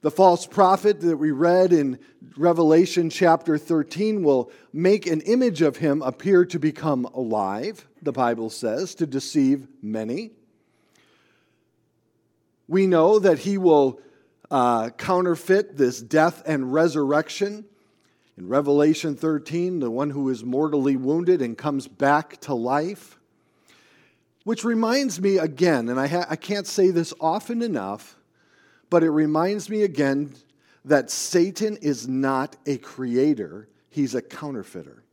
The 0.02 0.12
false 0.12 0.48
prophet 0.48 1.00
that 1.02 1.18
we 1.18 1.30
read 1.30 1.72
in 1.72 2.00
Revelation 2.36 3.12
chapter 3.12 3.60
13 3.60 4.24
will 4.24 4.52
make 4.74 5.06
an 5.06 5.22
image 5.22 5.62
of 5.62 5.78
him 5.78 6.02
appear 6.02 6.44
to 6.46 6.58
become 6.58 7.06
alive, 7.06 7.88
the 8.02 8.12
Bible 8.12 8.50
says, 8.50 8.96
to 8.96 9.06
deceive 9.06 9.68
many. 9.84 10.32
We 12.68 12.88
know 12.88 13.20
that 13.20 13.40
he 13.40 13.60
will 13.60 14.00
uh, 14.50 14.90
counterfeit 14.90 15.78
this 15.78 16.02
death 16.02 16.42
and 16.48 16.74
resurrection. 16.74 17.66
In 18.38 18.48
Revelation 18.48 19.16
13, 19.16 19.80
the 19.80 19.92
one 19.92 20.10
who 20.10 20.30
is 20.30 20.44
mortally 20.44 20.96
wounded 20.96 21.44
and 21.44 21.56
comes 21.56 21.88
back 21.88 22.42
to 22.42 22.56
life. 22.56 23.20
Which 24.44 24.64
reminds 24.64 25.22
me 25.22 25.38
again, 25.38 25.90
and 25.90 26.00
I, 26.00 26.08
ha- 26.08 26.26
I 26.30 26.36
can't 26.36 26.66
say 26.66 26.90
this 26.90 27.14
often 27.20 27.62
enough, 27.62 28.18
but 28.90 29.04
it 29.04 29.12
reminds 29.12 29.70
me 29.70 29.84
again 29.84 30.34
that 30.86 31.12
Satan 31.12 31.78
is 31.78 32.08
not 32.08 32.58
a 32.66 32.78
creator, 32.78 33.70
he's 33.90 34.16
a 34.16 34.22
counterfeiter. 34.22 35.04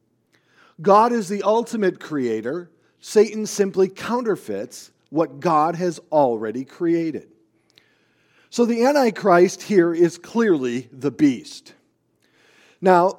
God 0.81 1.13
is 1.13 1.29
the 1.29 1.43
ultimate 1.43 2.01
creator. 2.01 2.71
Satan 3.01 3.47
simply 3.47 3.89
counterfeits 3.89 4.91
what 5.11 5.41
God 5.41 5.75
has 5.75 6.01
already 6.11 6.65
created. 6.65 7.29
So 8.51 8.65
the 8.65 8.85
Antichrist 8.85 9.63
here 9.63 9.93
is 9.93 10.17
clearly 10.17 10.89
the 10.93 11.11
beast. 11.11 11.75
Now, 12.81 13.17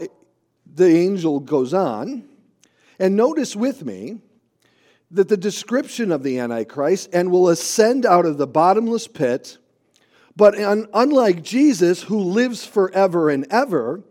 the 0.66 0.88
angel 0.88 1.40
goes 1.40 1.74
on, 1.74 2.28
and 2.98 3.16
notice 3.16 3.56
with 3.56 3.86
me 3.86 4.22
that 5.12 5.28
the 5.28 5.38
description 5.38 6.12
of 6.12 6.24
the 6.24 6.40
Antichrist 6.40 7.10
and 7.14 7.32
will 7.32 7.50
ascend 7.50 8.06
out 8.06 8.26
of 8.26 8.38
the 8.38 8.48
bottomless 8.48 9.08
pit, 9.08 9.58
but 10.36 10.56
unlike 10.58 11.44
Jesus, 11.44 12.04
who 12.04 12.20
lives 12.20 12.66
forever 12.66 13.30
and 13.30 13.46
ever, 13.50 14.04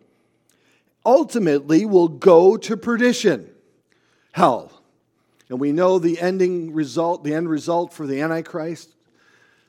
ultimately 1.07 1.87
will 1.87 2.09
go 2.09 2.57
to 2.57 2.77
perdition, 2.77 3.51
hell. 4.33 4.73
And 5.49 5.59
we 5.59 5.73
know 5.73 5.99
the 5.99 6.21
ending 6.21 6.75
result, 6.75 7.25
the 7.25 7.35
end 7.35 7.49
result 7.49 7.93
for 7.93 8.07
the 8.07 8.21
Antichrist 8.21 8.95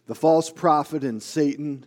the 0.09 0.15
false 0.15 0.49
prophet 0.49 1.03
and 1.03 1.21
Satan 1.21 1.85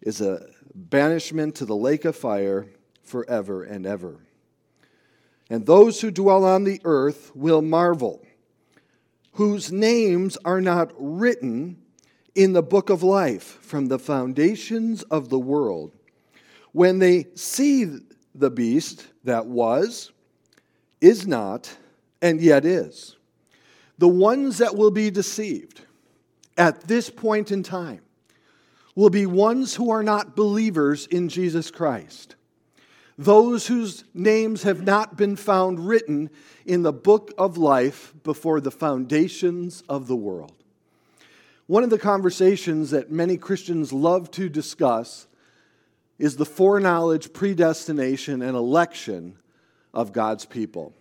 is 0.00 0.20
a 0.20 0.46
banishment 0.72 1.56
to 1.56 1.64
the 1.64 1.74
lake 1.74 2.04
of 2.04 2.14
fire 2.14 2.68
forever 3.02 3.64
and 3.64 3.84
ever. 3.84 4.20
And 5.50 5.66
those 5.66 6.00
who 6.00 6.12
dwell 6.12 6.44
on 6.44 6.62
the 6.62 6.80
earth 6.84 7.32
will 7.34 7.60
marvel, 7.60 8.24
whose 9.40 9.72
names 9.72 10.36
are 10.44 10.60
not 10.60 10.92
written 10.98 11.74
in 12.34 12.52
the 12.52 12.62
book 12.62 12.90
of 12.90 13.02
life 13.02 13.56
from 13.62 13.86
the 13.86 13.98
foundations 13.98 15.02
of 15.04 15.30
the 15.30 15.38
world, 15.38 15.94
when 16.72 16.98
they 16.98 17.24
see 17.34 17.86
the 18.34 18.50
beast 18.50 19.06
that 19.24 19.46
was, 19.46 20.12
is 21.00 21.26
not, 21.26 21.74
and 22.20 22.38
yet 22.38 22.66
is. 22.66 23.16
The 23.96 24.08
ones 24.08 24.58
that 24.58 24.76
will 24.76 24.90
be 24.90 25.10
deceived 25.10 25.86
at 26.58 26.82
this 26.82 27.08
point 27.08 27.50
in 27.50 27.62
time 27.62 28.02
will 28.94 29.08
be 29.08 29.24
ones 29.24 29.74
who 29.74 29.90
are 29.90 30.02
not 30.02 30.36
believers 30.36 31.06
in 31.06 31.30
Jesus 31.30 31.70
Christ. 31.70 32.36
Those 33.20 33.66
whose 33.66 34.04
names 34.14 34.62
have 34.62 34.82
not 34.82 35.14
been 35.14 35.36
found 35.36 35.78
written 35.78 36.30
in 36.64 36.82
the 36.82 36.92
book 36.92 37.34
of 37.36 37.58
life 37.58 38.14
before 38.22 38.62
the 38.62 38.70
foundations 38.70 39.82
of 39.90 40.06
the 40.06 40.16
world. 40.16 40.54
One 41.66 41.84
of 41.84 41.90
the 41.90 41.98
conversations 41.98 42.92
that 42.92 43.12
many 43.12 43.36
Christians 43.36 43.92
love 43.92 44.30
to 44.30 44.48
discuss 44.48 45.26
is 46.18 46.36
the 46.36 46.46
foreknowledge, 46.46 47.34
predestination, 47.34 48.40
and 48.40 48.56
election 48.56 49.36
of 49.92 50.14
God's 50.14 50.46
people. 50.46 50.94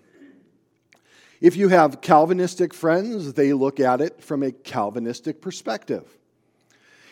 If 1.40 1.56
you 1.56 1.70
have 1.70 2.02
Calvinistic 2.02 2.74
friends, 2.74 3.32
they 3.32 3.54
look 3.54 3.80
at 3.80 4.02
it 4.02 4.22
from 4.22 4.44
a 4.44 4.52
Calvinistic 4.52 5.40
perspective. 5.40 6.18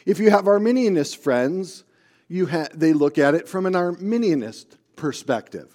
If 0.05 0.19
you 0.19 0.31
have 0.31 0.43
Arminianist 0.43 1.15
friends, 1.15 1.85
ha- 2.29 2.67
they 2.73 2.91
look 2.91 3.17
at 3.17 3.35
it 3.35 3.47
from 3.47 3.65
an 3.65 3.73
Arminianist 3.73 4.76
perspective. 4.97 5.73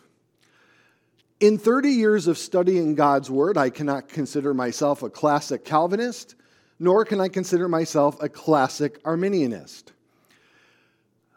In 1.41 1.59
30 1.59 1.89
years 1.89 2.27
of 2.27 2.37
studying 2.37 2.95
God's 2.95 3.31
Word, 3.31 3.57
I 3.57 3.71
cannot 3.71 4.09
consider 4.09 4.53
myself 4.53 5.03
a 5.03 5.11
classic 5.11 5.65
Calvinist, 5.65 6.35
nor 6.79 7.05
can 7.05 7.21
I 7.21 7.29
consider 7.29 7.69
myself 7.69 8.23
a 8.23 8.29
classic 8.29 9.03
Arminianist. 9.03 9.85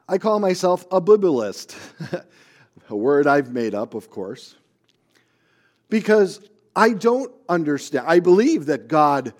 I 0.08 0.20
call 0.20 0.39
myself 0.39 0.86
a 0.92 1.01
biblist, 1.01 1.75
a 2.89 2.96
word 2.96 3.25
I've 3.25 3.51
made 3.51 3.74
up, 3.74 3.96
of 3.96 4.12
course, 4.12 4.56
because 5.89 6.39
I 6.75 6.94
don't 6.94 7.32
understand. 7.50 8.06
I 8.08 8.20
believe 8.20 8.68
that 8.68 8.88
God 8.88 9.34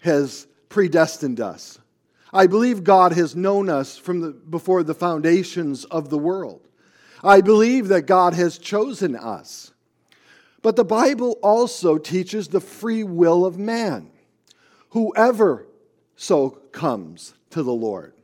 has 0.00 0.46
predestined 0.70 1.40
us. 1.40 1.78
I 2.32 2.46
believe 2.46 2.84
God 2.84 3.12
has 3.12 3.36
known 3.36 3.68
us 3.68 3.98
from 3.98 4.20
the, 4.20 4.30
before 4.30 4.82
the 4.82 4.94
foundations 4.94 5.84
of 5.84 6.08
the 6.08 6.18
world. 6.18 6.65
I 7.26 7.40
believe 7.40 7.88
that 7.88 8.02
God 8.02 8.34
has 8.34 8.56
chosen 8.56 9.16
us. 9.16 9.72
But 10.62 10.76
the 10.76 10.84
Bible 10.84 11.38
also 11.42 11.98
teaches 11.98 12.48
the 12.48 12.60
free 12.60 13.02
will 13.02 13.44
of 13.44 13.58
man. 13.58 14.10
Whoever 14.90 15.66
so 16.14 16.50
comes 16.72 17.34
to 17.50 17.62
the 17.62 17.72
Lord, 17.72 18.14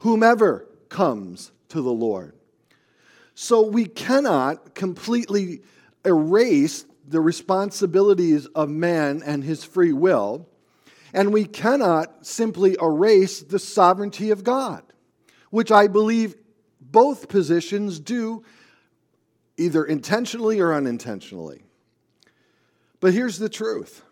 whomever 0.00 0.66
comes 0.88 1.52
to 1.70 1.80
the 1.80 1.92
Lord. 1.92 2.34
So 3.34 3.62
we 3.62 3.86
cannot 3.86 4.74
completely 4.74 5.62
erase 6.04 6.84
the 7.06 7.20
responsibilities 7.20 8.46
of 8.46 8.68
man 8.68 9.22
and 9.24 9.42
his 9.42 9.64
free 9.64 9.92
will, 9.92 10.46
and 11.14 11.32
we 11.32 11.44
cannot 11.44 12.26
simply 12.26 12.76
erase 12.80 13.40
the 13.40 13.58
sovereignty 13.58 14.30
of 14.30 14.44
God, 14.44 14.82
which 15.50 15.72
I 15.72 15.86
believe 15.86 16.36
both 16.90 17.28
positions 17.28 17.98
do 17.98 18.44
either 19.56 19.84
intentionally 19.84 20.60
or 20.60 20.72
unintentionally. 20.72 21.62
But 23.00 23.14
here's 23.14 23.38
the 23.38 23.48
truth 23.48 24.02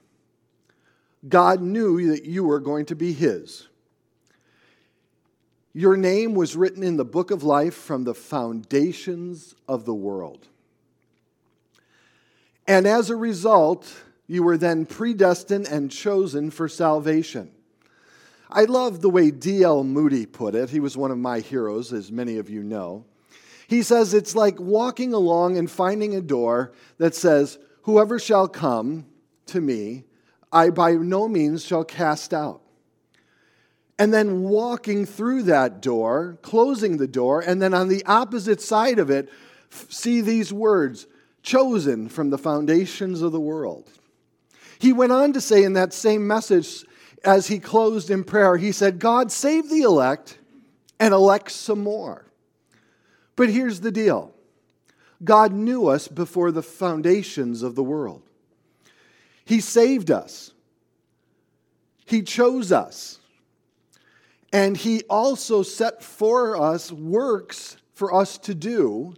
God 1.28 1.60
knew 1.60 2.08
that 2.08 2.24
you 2.24 2.44
were 2.44 2.60
going 2.60 2.86
to 2.86 2.96
be 2.96 3.12
His. 3.12 3.68
Your 5.72 5.96
name 5.96 6.34
was 6.34 6.56
written 6.56 6.82
in 6.82 6.96
the 6.96 7.04
book 7.04 7.30
of 7.30 7.42
life 7.42 7.74
from 7.74 8.04
the 8.04 8.14
foundations 8.14 9.54
of 9.68 9.84
the 9.84 9.94
world. 9.94 10.48
And 12.66 12.86
as 12.86 13.10
a 13.10 13.16
result, 13.16 14.02
you 14.26 14.42
were 14.42 14.56
then 14.56 14.86
predestined 14.86 15.68
and 15.68 15.90
chosen 15.90 16.50
for 16.50 16.66
salvation. 16.66 17.50
I 18.50 18.64
love 18.64 19.00
the 19.00 19.10
way 19.10 19.30
D.L. 19.30 19.84
Moody 19.84 20.26
put 20.26 20.54
it. 20.54 20.70
He 20.70 20.80
was 20.80 20.96
one 20.96 21.10
of 21.10 21.18
my 21.18 21.40
heroes, 21.40 21.92
as 21.92 22.12
many 22.12 22.38
of 22.38 22.48
you 22.48 22.62
know. 22.62 23.04
He 23.66 23.82
says 23.82 24.14
it's 24.14 24.36
like 24.36 24.60
walking 24.60 25.12
along 25.12 25.58
and 25.58 25.70
finding 25.70 26.14
a 26.14 26.20
door 26.20 26.72
that 26.98 27.14
says, 27.14 27.58
Whoever 27.82 28.18
shall 28.18 28.48
come 28.48 29.06
to 29.46 29.60
me, 29.60 30.04
I 30.52 30.70
by 30.70 30.92
no 30.92 31.28
means 31.28 31.64
shall 31.64 31.84
cast 31.84 32.32
out. 32.32 32.62
And 33.98 34.12
then 34.12 34.42
walking 34.42 35.06
through 35.06 35.44
that 35.44 35.80
door, 35.80 36.38
closing 36.42 36.98
the 36.98 37.08
door, 37.08 37.40
and 37.40 37.60
then 37.62 37.74
on 37.74 37.88
the 37.88 38.04
opposite 38.04 38.60
side 38.60 38.98
of 38.98 39.10
it, 39.10 39.30
see 39.70 40.20
these 40.20 40.52
words 40.52 41.06
chosen 41.42 42.08
from 42.08 42.30
the 42.30 42.38
foundations 42.38 43.22
of 43.22 43.32
the 43.32 43.40
world. 43.40 43.90
He 44.78 44.92
went 44.92 45.12
on 45.12 45.32
to 45.32 45.40
say 45.40 45.64
in 45.64 45.72
that 45.74 45.94
same 45.94 46.26
message, 46.26 46.84
as 47.26 47.48
he 47.48 47.58
closed 47.58 48.10
in 48.10 48.24
prayer, 48.24 48.56
he 48.56 48.72
said, 48.72 48.98
God 48.98 49.32
save 49.32 49.68
the 49.68 49.82
elect 49.82 50.38
and 51.00 51.12
elect 51.12 51.50
some 51.50 51.82
more. 51.82 52.24
But 53.34 53.50
here's 53.50 53.80
the 53.80 53.92
deal 53.92 54.32
God 55.22 55.52
knew 55.52 55.88
us 55.88 56.08
before 56.08 56.52
the 56.52 56.62
foundations 56.62 57.62
of 57.62 57.74
the 57.74 57.82
world. 57.82 58.22
He 59.44 59.60
saved 59.60 60.10
us, 60.10 60.52
He 62.04 62.22
chose 62.22 62.72
us, 62.72 63.18
and 64.52 64.76
He 64.76 65.02
also 65.10 65.62
set 65.62 66.02
for 66.02 66.56
us 66.56 66.90
works 66.90 67.76
for 67.92 68.14
us 68.14 68.38
to 68.38 68.54
do 68.54 69.14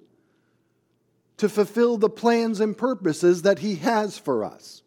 to 1.37 1.49
fulfill 1.49 1.97
the 1.97 2.11
plans 2.11 2.59
and 2.59 2.77
purposes 2.77 3.43
that 3.43 3.61
He 3.61 3.77
has 3.77 4.19
for 4.19 4.45
us. 4.45 4.83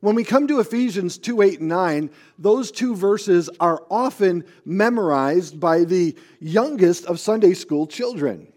When 0.00 0.14
we 0.14 0.24
come 0.24 0.48
to 0.48 0.60
Ephesians 0.60 1.18
2 1.18 1.42
8 1.42 1.60
and 1.60 1.68
9, 1.68 2.10
those 2.38 2.70
two 2.70 2.96
verses 2.96 3.50
are 3.60 3.82
often 3.90 4.44
memorized 4.64 5.60
by 5.60 5.84
the 5.84 6.16
youngest 6.40 7.04
of 7.04 7.20
Sunday 7.20 7.52
school 7.52 7.86
children. 7.86 8.50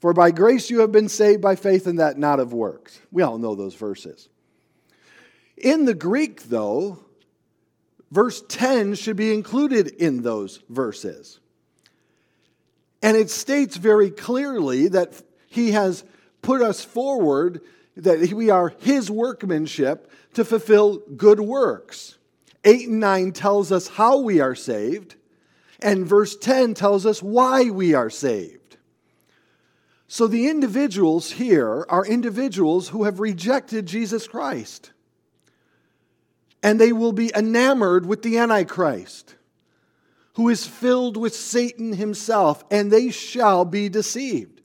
For 0.00 0.12
by 0.12 0.30
grace 0.30 0.70
you 0.70 0.80
have 0.80 0.92
been 0.92 1.08
saved 1.08 1.42
by 1.42 1.56
faith, 1.56 1.86
and 1.86 1.98
that 1.98 2.18
not 2.18 2.38
of 2.38 2.52
works. 2.52 3.00
We 3.10 3.22
all 3.22 3.38
know 3.38 3.56
those 3.56 3.74
verses. 3.74 4.28
In 5.56 5.86
the 5.86 5.94
Greek, 5.94 6.44
though, 6.44 7.00
verse 8.12 8.42
10 8.48 8.94
should 8.94 9.16
be 9.16 9.34
included 9.34 9.88
in 9.88 10.22
those 10.22 10.60
verses. 10.68 11.40
And 13.02 13.16
it 13.16 13.30
states 13.30 13.76
very 13.76 14.10
clearly 14.10 14.88
that 14.88 15.20
he 15.48 15.72
has 15.72 16.04
put 16.42 16.62
us 16.62 16.84
forward, 16.84 17.60
that 17.98 18.32
we 18.32 18.48
are 18.48 18.74
his 18.80 19.10
workmanship 19.10 20.10
to 20.34 20.44
fulfill 20.44 20.98
good 21.16 21.40
works. 21.40 22.16
8 22.64 22.88
and 22.88 23.00
9 23.00 23.32
tells 23.32 23.72
us 23.72 23.88
how 23.88 24.18
we 24.18 24.40
are 24.40 24.54
saved, 24.54 25.16
and 25.80 26.06
verse 26.06 26.36
10 26.36 26.74
tells 26.74 27.06
us 27.06 27.22
why 27.22 27.70
we 27.70 27.94
are 27.94 28.10
saved. 28.10 28.76
So 30.06 30.26
the 30.26 30.48
individuals 30.48 31.32
here 31.32 31.84
are 31.88 32.04
individuals 32.04 32.88
who 32.88 33.04
have 33.04 33.20
rejected 33.20 33.86
Jesus 33.86 34.26
Christ. 34.26 34.92
And 36.62 36.80
they 36.80 36.92
will 36.92 37.12
be 37.12 37.30
enamored 37.36 38.06
with 38.06 38.22
the 38.22 38.38
Antichrist, 38.38 39.36
who 40.34 40.48
is 40.48 40.66
filled 40.66 41.16
with 41.16 41.34
Satan 41.34 41.92
himself, 41.92 42.64
and 42.70 42.90
they 42.90 43.10
shall 43.10 43.64
be 43.64 43.88
deceived. 43.88 44.57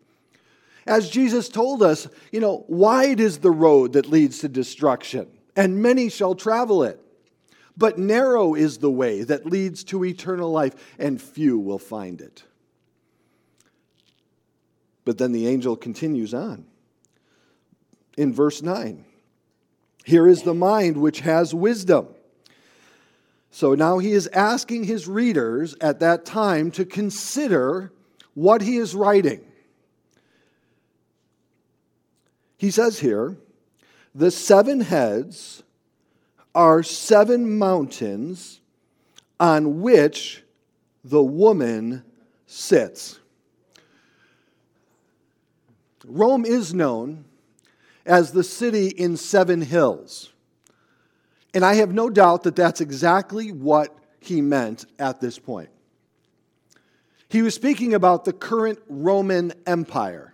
As 0.86 1.10
Jesus 1.10 1.50
told 1.50 1.82
us, 1.82 2.08
you 2.32 2.40
know, 2.40 2.66
wide 2.68 3.20
is 3.20 3.40
the 3.40 3.52
road 3.52 3.94
that 3.94 4.10
leads 4.10 4.40
to 4.40 4.50
destruction, 4.50 5.28
and 5.56 5.82
many 5.82 6.10
shall 6.10 6.36
travel 6.36 6.84
it. 6.84 7.00
But 7.76 7.98
narrow 7.98 8.54
is 8.54 8.78
the 8.78 8.92
way 8.92 9.24
that 9.24 9.46
leads 9.46 9.84
to 9.86 10.04
eternal 10.06 10.52
life, 10.52 10.76
and 11.00 11.22
few 11.22 11.58
will 11.58 11.80
find 11.80 12.22
it. 12.22 12.44
But 15.06 15.18
then 15.18 15.32
the 15.32 15.48
angel 15.48 15.76
continues 15.76 16.34
on. 16.34 16.66
In 18.18 18.34
verse 18.34 18.62
9, 18.62 19.06
here 20.06 20.28
is 20.28 20.44
the 20.44 20.54
mind 20.54 20.98
which 20.98 21.22
has 21.22 21.54
wisdom. 21.54 22.08
So 23.50 23.74
now 23.74 24.00
he 24.00 24.12
is 24.12 24.28
asking 24.28 24.84
his 24.84 25.08
readers 25.08 25.76
at 25.82 26.00
that 26.00 26.26
time 26.26 26.72
to 26.72 26.86
consider 26.86 27.92
what 28.34 28.62
he 28.62 28.78
is 28.78 28.96
writing. 28.96 29.42
He 32.64 32.72
says 32.72 32.98
here, 32.98 33.36
the 34.16 34.32
seven 34.32 34.80
heads 34.80 35.64
are 36.56 36.82
seven 36.82 37.58
mountains 37.58 38.62
on 39.38 39.82
which 39.82 40.44
the 41.04 41.22
woman 41.22 42.06
sits. 42.48 43.20
Rome 46.06 46.46
is 46.46 46.74
known 46.74 47.26
as 48.06 48.32
the 48.32 48.46
city 48.46 48.88
in 48.88 49.18
seven 49.18 49.62
hills. 49.62 50.32
And 51.54 51.66
I 51.66 51.74
have 51.74 51.94
no 51.94 52.10
doubt 52.10 52.44
that 52.44 52.56
that's 52.56 52.80
exactly 52.80 53.52
what 53.52 53.94
he 54.22 54.42
meant 54.42 54.86
at 54.98 55.20
this 55.20 55.38
point. 55.38 55.70
He 57.28 57.42
was 57.42 57.56
speaking 57.56 57.94
about 57.94 58.24
the 58.24 58.32
current 58.32 58.80
Roman 58.88 59.52
Empire, 59.68 60.33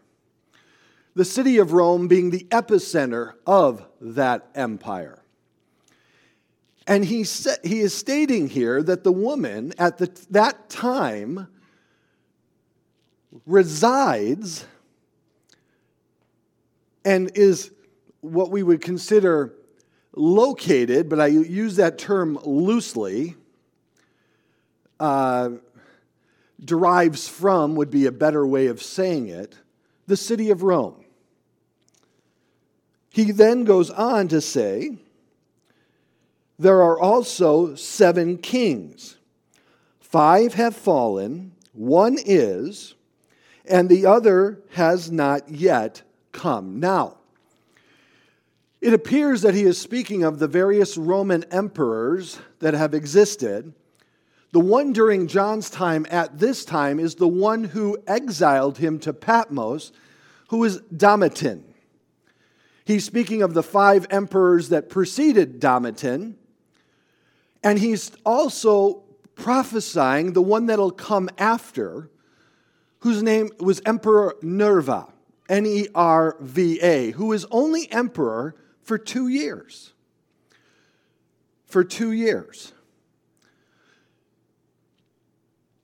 the 1.20 1.26
city 1.26 1.58
of 1.58 1.74
Rome 1.74 2.08
being 2.08 2.30
the 2.30 2.46
epicenter 2.50 3.34
of 3.46 3.86
that 4.00 4.48
empire. 4.56 5.22
And 6.88 7.04
he, 7.04 7.26
sa- 7.26 7.60
he 7.62 7.82
is 7.82 7.94
stating 7.94 8.48
here 8.48 8.82
that 8.82 9.04
the 9.04 9.12
woman 9.12 9.74
at 9.78 9.98
the, 9.98 10.10
that 10.30 10.70
time 10.70 11.50
resides 13.46 14.66
and 17.04 17.30
is 17.36 17.70
what 18.22 18.50
we 18.50 18.64
would 18.64 18.80
consider 18.80 19.54
located, 20.16 21.10
but 21.10 21.20
I 21.20 21.28
use 21.28 21.76
that 21.76 21.98
term 21.98 22.40
loosely, 22.46 23.36
uh, 25.02 25.50
derives 26.64 27.28
from 27.28 27.76
would 27.76 27.92
be 27.92 28.06
a 28.06 28.12
better 28.14 28.48
way 28.48 28.68
of 28.68 28.82
saying 28.82 29.28
it, 29.28 29.58
the 30.08 30.16
city 30.16 30.50
of 30.50 30.64
Rome. 30.64 30.99
He 33.20 33.34
then 33.34 33.66
goes 33.66 33.90
on 33.90 34.30
to 34.30 34.40
say, 34.40 34.96
There 36.58 36.82
are 36.82 36.98
also 36.98 37.76
seven 37.76 38.38
kings. 38.38 39.18
Five 40.00 40.54
have 40.54 40.74
fallen, 40.74 41.52
one 41.74 42.18
is, 42.18 42.96
and 43.66 43.90
the 43.90 44.06
other 44.06 44.62
has 44.72 45.12
not 45.12 45.50
yet 45.50 46.02
come. 46.32 46.80
Now, 46.80 47.18
it 48.80 48.94
appears 48.94 49.42
that 49.42 49.54
he 49.54 49.64
is 49.64 49.78
speaking 49.78 50.24
of 50.24 50.40
the 50.40 50.48
various 50.48 50.96
Roman 50.96 51.44
emperors 51.52 52.40
that 52.60 52.74
have 52.74 52.94
existed. 52.94 53.74
The 54.54 54.62
one 54.62 54.94
during 54.94 55.28
John's 55.28 55.70
time 55.70 56.06
at 56.10 56.40
this 56.40 56.64
time 56.64 57.02
is 57.02 57.16
the 57.16 57.28
one 57.28 57.66
who 57.66 57.98
exiled 58.08 58.78
him 58.78 58.98
to 59.00 59.12
Patmos, 59.12 59.92
who 60.48 60.64
is 60.64 60.80
Domitian. 60.96 61.69
He's 62.90 63.06
speaking 63.06 63.44
of 63.44 63.54
the 63.54 63.62
five 63.62 64.08
emperors 64.10 64.70
that 64.70 64.90
preceded 64.90 65.60
Domitian, 65.60 66.36
and 67.64 67.78
he's 67.78 68.12
also 68.26 69.04
prophesying 69.36 70.34
the 70.34 70.42
one 70.42 70.66
that'll 70.66 70.90
come 70.90 71.30
after, 71.38 72.10
whose 73.02 73.22
name 73.22 73.52
was 73.60 73.80
Emperor 73.86 74.36
Nerva, 74.42 75.06
N 75.48 75.68
E 75.68 75.88
R 75.94 76.36
V 76.40 76.80
A, 76.82 77.12
who 77.12 77.32
is 77.32 77.46
only 77.52 77.92
emperor 77.92 78.56
for 78.82 78.98
two 78.98 79.28
years. 79.28 79.94
For 81.68 81.84
two 81.84 82.12
years. 82.12 82.74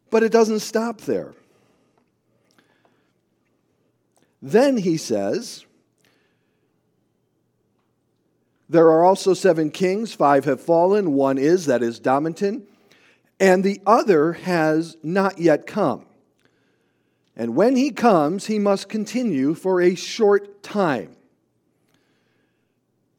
But 0.10 0.24
it 0.24 0.32
doesn't 0.32 0.62
stop 0.62 1.02
there. 1.02 1.36
Then 4.42 4.78
he 4.78 4.98
says, 4.98 5.66
There 8.68 8.88
are 8.88 9.04
also 9.04 9.34
seven 9.34 9.70
kings, 9.70 10.14
five 10.14 10.46
have 10.46 10.62
fallen, 10.62 11.14
one 11.14 11.38
is, 11.38 11.68
that 11.68 11.84
is 11.84 12.00
Domitian, 12.00 12.64
and 13.40 13.64
the 13.64 13.82
other 13.86 14.34
has 14.34 14.98
not 15.04 15.40
yet 15.40 15.68
come. 15.68 16.06
And 17.36 17.56
when 17.56 17.76
he 17.76 17.92
comes, 17.92 18.48
he 18.48 18.60
must 18.60 18.90
continue 18.90 19.54
for 19.54 19.82
a 19.82 19.94
short 19.94 20.64
time. 20.64 21.16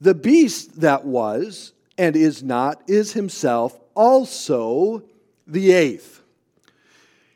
The 0.01 0.15
beast 0.15 0.81
that 0.81 1.05
was 1.05 1.73
and 1.99 2.17
is 2.17 2.43
not 2.43 2.83
is 2.87 3.13
himself 3.13 3.79
also 3.95 5.03
the 5.47 5.73
eighth. 5.73 6.23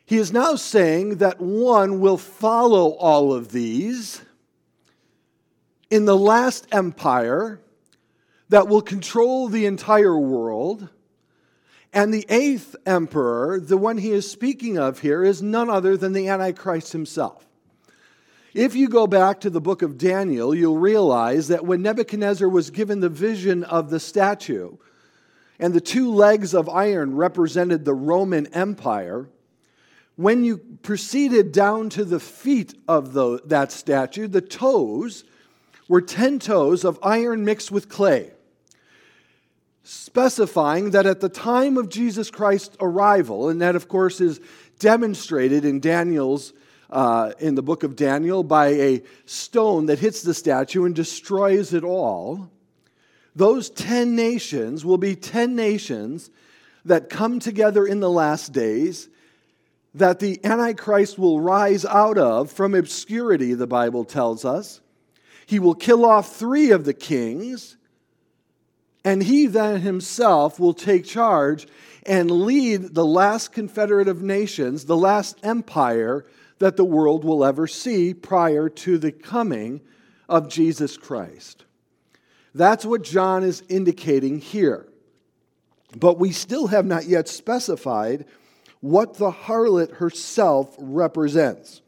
He 0.05 0.17
is 0.17 0.33
now 0.33 0.55
saying 0.55 1.17
that 1.17 1.39
one 1.39 2.01
will 2.01 2.17
follow 2.17 2.89
all 2.95 3.33
of 3.33 3.51
these 3.51 4.21
in 5.89 6.05
the 6.05 6.17
last 6.17 6.67
empire 6.71 7.61
that 8.51 8.67
will 8.67 8.81
control 8.81 9.47
the 9.47 9.65
entire 9.65 10.19
world 10.19 10.89
and 11.93 12.13
the 12.13 12.25
eighth 12.27 12.75
emperor, 12.85 13.61
the 13.61 13.77
one 13.77 13.97
he 13.97 14.11
is 14.11 14.29
speaking 14.29 14.77
of 14.77 14.99
here, 14.99 15.23
is 15.23 15.41
none 15.41 15.69
other 15.69 15.95
than 15.95 16.11
the 16.11 16.27
Antichrist 16.27 16.91
himself. 16.91 17.47
If 18.53 18.75
you 18.75 18.89
go 18.89 19.07
back 19.07 19.39
to 19.41 19.49
the 19.49 19.61
book 19.61 19.81
of 19.81 19.97
Daniel, 19.97 20.53
you'll 20.53 20.77
realize 20.77 21.47
that 21.47 21.65
when 21.65 21.81
Nebuchadnezzar 21.81 22.47
was 22.47 22.71
given 22.71 22.99
the 22.99 23.09
vision 23.09 23.63
of 23.63 23.89
the 23.89 24.01
statue, 24.01 24.75
and 25.57 25.73
the 25.73 25.79
two 25.79 26.11
legs 26.13 26.53
of 26.53 26.67
iron 26.67 27.15
represented 27.15 27.85
the 27.85 27.93
Roman 27.93 28.47
Empire, 28.47 29.29
when 30.17 30.43
you 30.43 30.57
proceeded 30.57 31.53
down 31.53 31.89
to 31.91 32.03
the 32.03 32.19
feet 32.19 32.73
of 32.85 33.13
the, 33.13 33.39
that 33.45 33.71
statue, 33.71 34.27
the 34.27 34.41
toes 34.41 35.23
were 35.87 36.01
10 36.01 36.39
toes 36.39 36.83
of 36.83 36.99
iron 37.01 37.45
mixed 37.45 37.71
with 37.71 37.87
clay 37.87 38.31
specifying 39.83 40.91
that 40.91 41.05
at 41.05 41.21
the 41.21 41.29
time 41.29 41.77
of 41.77 41.89
Jesus 41.89 42.29
Christ's 42.29 42.77
arrival, 42.79 43.49
and 43.49 43.61
that, 43.61 43.75
of 43.75 43.87
course, 43.87 44.21
is 44.21 44.39
demonstrated 44.79 45.65
in 45.65 45.79
Daniel's. 45.79 46.53
Uh, 46.89 47.31
in 47.39 47.55
the 47.55 47.63
book 47.63 47.83
of 47.83 47.95
Daniel, 47.95 48.43
by 48.43 48.67
a 48.67 49.01
stone 49.25 49.85
that 49.85 49.99
hits 49.99 50.23
the 50.23 50.33
statue 50.33 50.83
and 50.83 50.93
destroys 50.93 51.73
it 51.73 51.85
all, 51.85 52.51
those 53.33 53.69
10 53.69 54.13
nations 54.13 54.83
will 54.83 54.97
be 54.97 55.15
10 55.15 55.55
nations 55.55 56.29
that 56.85 57.09
come 57.09 57.39
together 57.39 57.85
in 57.85 57.99
the 57.99 58.09
last 58.09 58.51
days 58.51 59.09
that 59.93 60.19
the 60.19 60.43
Antichrist 60.43 61.19
will 61.19 61.41
rise 61.41 61.85
out 61.85 62.17
of 62.17 62.51
from 62.51 62.73
obscurity, 62.73 63.53
the 63.53 63.67
Bible 63.67 64.05
tells 64.05 64.45
us. 64.45 64.81
He 65.45 65.59
will 65.59 65.75
kill 65.75 66.05
off 66.05 66.35
three 66.35 66.71
of 66.71 66.85
the 66.85 66.93
kings 66.93 67.77
and 69.03 69.23
he 69.23 69.47
then 69.47 69.81
himself 69.81 70.59
will 70.59 70.73
take 70.73 71.05
charge 71.05 71.67
and 72.05 72.29
lead 72.29 72.93
the 72.93 73.05
last 73.05 73.51
confederate 73.51 74.07
of 74.07 74.21
nations, 74.21 74.85
the 74.85 74.97
last 74.97 75.37
empire 75.43 76.25
that 76.59 76.77
the 76.77 76.85
world 76.85 77.23
will 77.23 77.43
ever 77.43 77.67
see 77.67 78.13
prior 78.13 78.69
to 78.69 78.97
the 78.97 79.11
coming 79.11 79.81
of 80.29 80.47
Jesus 80.47 80.97
Christ. 80.97 81.65
That's 82.53 82.85
what 82.85 83.03
John 83.03 83.43
is 83.43 83.63
indicating 83.69 84.39
here. 84.39 84.87
But 85.97 86.19
we 86.19 86.31
still 86.31 86.67
have 86.67 86.85
not 86.85 87.05
yet 87.05 87.27
specified 87.27 88.25
what 88.79 89.15
the 89.15 89.31
harlot 89.31 89.95
herself 89.95 90.75
represents. 90.77 91.81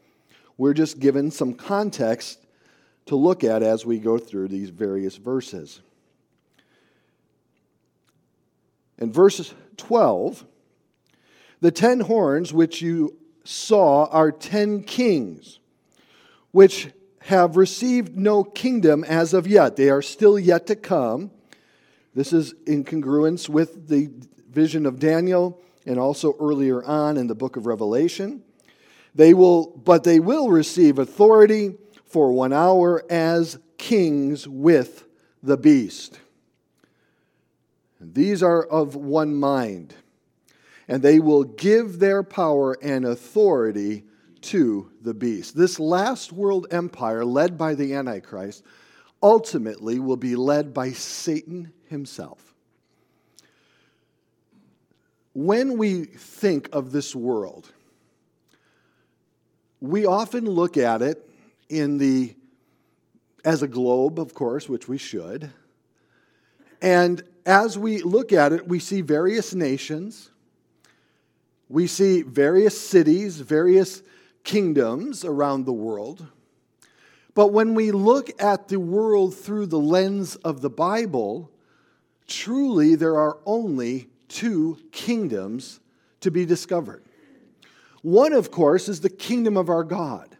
We're 0.56 0.74
just 0.74 1.00
given 1.00 1.30
some 1.30 1.54
context 1.54 2.38
to 3.06 3.16
look 3.16 3.44
at 3.44 3.62
as 3.62 3.84
we 3.84 3.98
go 3.98 4.18
through 4.18 4.48
these 4.48 4.70
various 4.70 5.16
verses. 5.16 5.80
In 9.04 9.12
verse 9.12 9.52
12, 9.76 10.46
the 11.60 11.70
ten 11.70 12.00
horns 12.00 12.54
which 12.54 12.80
you 12.80 13.18
saw 13.44 14.06
are 14.06 14.32
ten 14.32 14.82
kings, 14.82 15.58
which 16.52 16.88
have 17.18 17.58
received 17.58 18.16
no 18.16 18.42
kingdom 18.42 19.04
as 19.04 19.34
of 19.34 19.46
yet. 19.46 19.76
They 19.76 19.90
are 19.90 20.00
still 20.00 20.38
yet 20.38 20.66
to 20.68 20.74
come. 20.74 21.30
This 22.14 22.32
is 22.32 22.54
in 22.66 22.82
congruence 22.82 23.46
with 23.46 23.88
the 23.88 24.10
vision 24.50 24.86
of 24.86 24.98
Daniel 24.98 25.60
and 25.84 25.98
also 25.98 26.34
earlier 26.40 26.82
on 26.82 27.18
in 27.18 27.26
the 27.26 27.34
book 27.34 27.56
of 27.56 27.66
Revelation. 27.66 28.42
They 29.14 29.34
will, 29.34 29.66
but 29.66 30.04
they 30.04 30.18
will 30.18 30.48
receive 30.48 30.98
authority 30.98 31.74
for 32.06 32.32
one 32.32 32.54
hour 32.54 33.04
as 33.10 33.58
kings 33.76 34.48
with 34.48 35.04
the 35.42 35.58
beast. 35.58 36.20
These 38.12 38.42
are 38.42 38.64
of 38.64 38.96
one 38.96 39.34
mind, 39.34 39.94
and 40.88 41.02
they 41.02 41.20
will 41.20 41.44
give 41.44 41.98
their 41.98 42.22
power 42.22 42.76
and 42.82 43.04
authority 43.04 44.04
to 44.42 44.90
the 45.00 45.14
beast. 45.14 45.56
This 45.56 45.80
last 45.80 46.32
world 46.32 46.66
empire, 46.70 47.24
led 47.24 47.56
by 47.56 47.74
the 47.74 47.94
Antichrist, 47.94 48.62
ultimately 49.22 49.98
will 49.98 50.18
be 50.18 50.36
led 50.36 50.74
by 50.74 50.92
Satan 50.92 51.72
himself. 51.86 52.54
When 55.32 55.78
we 55.78 56.04
think 56.04 56.68
of 56.72 56.92
this 56.92 57.14
world, 57.14 57.72
we 59.80 60.06
often 60.06 60.44
look 60.44 60.76
at 60.76 61.02
it 61.02 61.28
in 61.68 61.98
the 61.98 62.34
as 63.44 63.62
a 63.62 63.68
globe, 63.68 64.18
of 64.18 64.32
course, 64.32 64.68
which 64.68 64.88
we 64.88 64.96
should. 64.96 65.50
And 66.80 67.22
as 67.46 67.78
we 67.78 68.02
look 68.02 68.32
at 68.32 68.52
it, 68.52 68.66
we 68.66 68.78
see 68.78 69.00
various 69.00 69.54
nations, 69.54 70.30
we 71.68 71.86
see 71.86 72.22
various 72.22 72.78
cities, 72.80 73.40
various 73.40 74.02
kingdoms 74.44 75.24
around 75.24 75.64
the 75.64 75.72
world. 75.72 76.26
But 77.34 77.52
when 77.52 77.74
we 77.74 77.90
look 77.90 78.30
at 78.40 78.68
the 78.68 78.78
world 78.78 79.34
through 79.34 79.66
the 79.66 79.78
lens 79.78 80.36
of 80.36 80.60
the 80.60 80.70
Bible, 80.70 81.50
truly 82.28 82.94
there 82.94 83.18
are 83.18 83.38
only 83.44 84.08
two 84.28 84.78
kingdoms 84.92 85.80
to 86.20 86.30
be 86.30 86.44
discovered. 86.44 87.02
One, 88.02 88.32
of 88.32 88.50
course, 88.50 88.88
is 88.88 89.00
the 89.00 89.10
kingdom 89.10 89.56
of 89.56 89.70
our 89.70 89.82
God, 89.82 90.36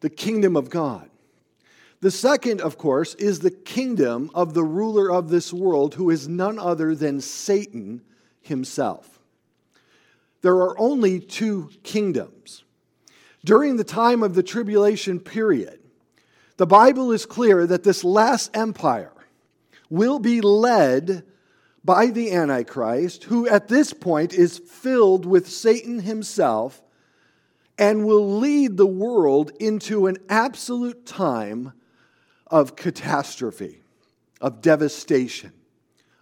the 0.00 0.10
kingdom 0.10 0.56
of 0.56 0.70
God. 0.70 1.09
The 2.00 2.10
second, 2.10 2.62
of 2.62 2.78
course, 2.78 3.14
is 3.16 3.40
the 3.40 3.50
kingdom 3.50 4.30
of 4.34 4.54
the 4.54 4.64
ruler 4.64 5.12
of 5.12 5.28
this 5.28 5.52
world, 5.52 5.94
who 5.94 6.08
is 6.08 6.28
none 6.28 6.58
other 6.58 6.94
than 6.94 7.20
Satan 7.20 8.00
himself. 8.40 9.20
There 10.40 10.56
are 10.56 10.78
only 10.78 11.20
two 11.20 11.70
kingdoms. 11.82 12.64
During 13.44 13.76
the 13.76 13.84
time 13.84 14.22
of 14.22 14.34
the 14.34 14.42
tribulation 14.42 15.20
period, 15.20 15.78
the 16.56 16.66
Bible 16.66 17.12
is 17.12 17.26
clear 17.26 17.66
that 17.66 17.84
this 17.84 18.02
last 18.02 18.56
empire 18.56 19.12
will 19.90 20.18
be 20.18 20.40
led 20.40 21.24
by 21.84 22.06
the 22.06 22.32
Antichrist, 22.32 23.24
who 23.24 23.46
at 23.48 23.68
this 23.68 23.92
point 23.92 24.32
is 24.32 24.58
filled 24.58 25.26
with 25.26 25.48
Satan 25.48 26.00
himself 26.00 26.82
and 27.78 28.06
will 28.06 28.38
lead 28.38 28.76
the 28.76 28.86
world 28.86 29.52
into 29.58 30.06
an 30.06 30.18
absolute 30.28 31.06
time 31.06 31.72
of 32.50 32.76
catastrophe, 32.76 33.80
of 34.40 34.60
devastation, 34.60 35.52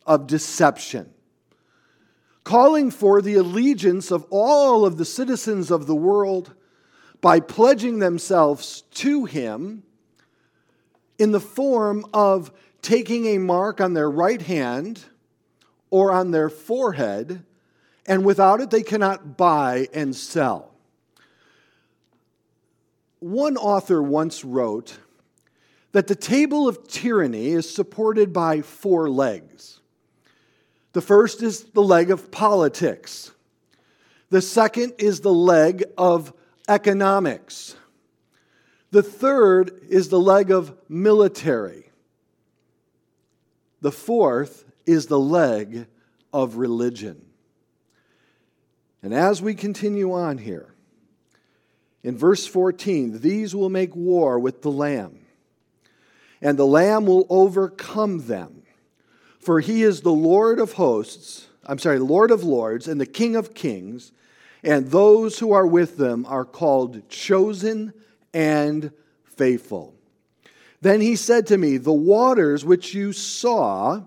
of 0.06 0.26
deception, 0.26 1.10
calling 2.44 2.90
for 2.90 3.20
the 3.22 3.34
allegiance 3.34 4.10
of 4.10 4.26
all 4.30 4.84
of 4.84 4.98
the 4.98 5.04
citizens 5.04 5.70
of 5.70 5.86
the 5.86 5.94
world 5.94 6.54
by 7.20 7.40
pledging 7.40 7.98
themselves 7.98 8.82
to 8.92 9.24
him 9.24 9.82
in 11.18 11.32
the 11.32 11.40
form 11.40 12.06
of 12.14 12.52
taking 12.80 13.26
a 13.26 13.38
mark 13.38 13.80
on 13.80 13.94
their 13.94 14.10
right 14.10 14.42
hand 14.42 15.04
or 15.90 16.12
on 16.12 16.30
their 16.30 16.48
forehead, 16.48 17.44
and 18.06 18.24
without 18.24 18.60
it 18.60 18.70
they 18.70 18.82
cannot 18.82 19.36
buy 19.36 19.88
and 19.92 20.14
sell. 20.14 20.74
One 23.20 23.56
author 23.56 24.02
once 24.02 24.44
wrote 24.44 24.98
that 25.98 26.06
the 26.06 26.14
table 26.14 26.68
of 26.68 26.86
tyranny 26.86 27.48
is 27.48 27.68
supported 27.68 28.32
by 28.32 28.62
four 28.62 29.10
legs. 29.10 29.80
The 30.92 31.00
first 31.00 31.42
is 31.42 31.64
the 31.64 31.82
leg 31.82 32.12
of 32.12 32.30
politics. 32.30 33.32
The 34.30 34.40
second 34.40 34.92
is 34.98 35.22
the 35.22 35.34
leg 35.34 35.82
of 35.98 36.32
economics. 36.68 37.74
The 38.92 39.02
third 39.02 39.72
is 39.88 40.08
the 40.08 40.20
leg 40.20 40.52
of 40.52 40.72
military. 40.88 41.90
The 43.80 43.90
fourth 43.90 44.66
is 44.86 45.06
the 45.08 45.18
leg 45.18 45.88
of 46.32 46.58
religion. 46.58 47.26
And 49.02 49.12
as 49.12 49.42
we 49.42 49.52
continue 49.52 50.12
on 50.12 50.38
here, 50.38 50.72
in 52.04 52.16
verse 52.16 52.46
14, 52.46 53.20
these 53.20 53.52
will 53.52 53.68
make 53.68 53.96
war 53.96 54.38
with 54.38 54.62
the 54.62 54.70
Lamb, 54.70 55.24
and 56.40 56.58
the 56.58 56.66
Lamb 56.66 57.06
will 57.06 57.26
overcome 57.28 58.26
them. 58.26 58.62
For 59.40 59.60
he 59.60 59.82
is 59.82 60.00
the 60.00 60.12
Lord 60.12 60.58
of 60.58 60.72
hosts, 60.72 61.46
I'm 61.64 61.78
sorry, 61.78 61.98
Lord 61.98 62.30
of 62.30 62.44
lords, 62.44 62.88
and 62.88 63.00
the 63.00 63.06
King 63.06 63.36
of 63.36 63.54
kings, 63.54 64.12
and 64.62 64.90
those 64.90 65.38
who 65.38 65.52
are 65.52 65.66
with 65.66 65.96
them 65.96 66.26
are 66.26 66.44
called 66.44 67.08
chosen 67.08 67.92
and 68.34 68.90
faithful. 69.24 69.94
Then 70.80 71.00
he 71.00 71.16
said 71.16 71.46
to 71.48 71.58
me, 71.58 71.76
The 71.76 71.92
waters 71.92 72.64
which 72.64 72.94
you 72.94 73.12
saw, 73.12 74.02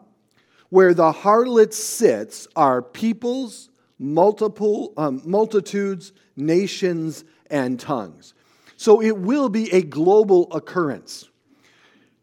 where 0.70 0.94
the 0.94 1.12
harlot 1.12 1.74
sits, 1.74 2.48
are 2.56 2.82
peoples, 2.82 3.70
multiple, 4.00 4.94
um, 4.98 5.22
multitudes, 5.26 6.13
nations, 6.36 7.24
and 7.50 7.80
tongues. 7.80 8.34
So 8.78 9.02
it 9.02 9.17
will 9.17 9.50
be 9.50 9.72
a 9.72 9.82
global 9.82 10.52
occurrence. 10.54 11.30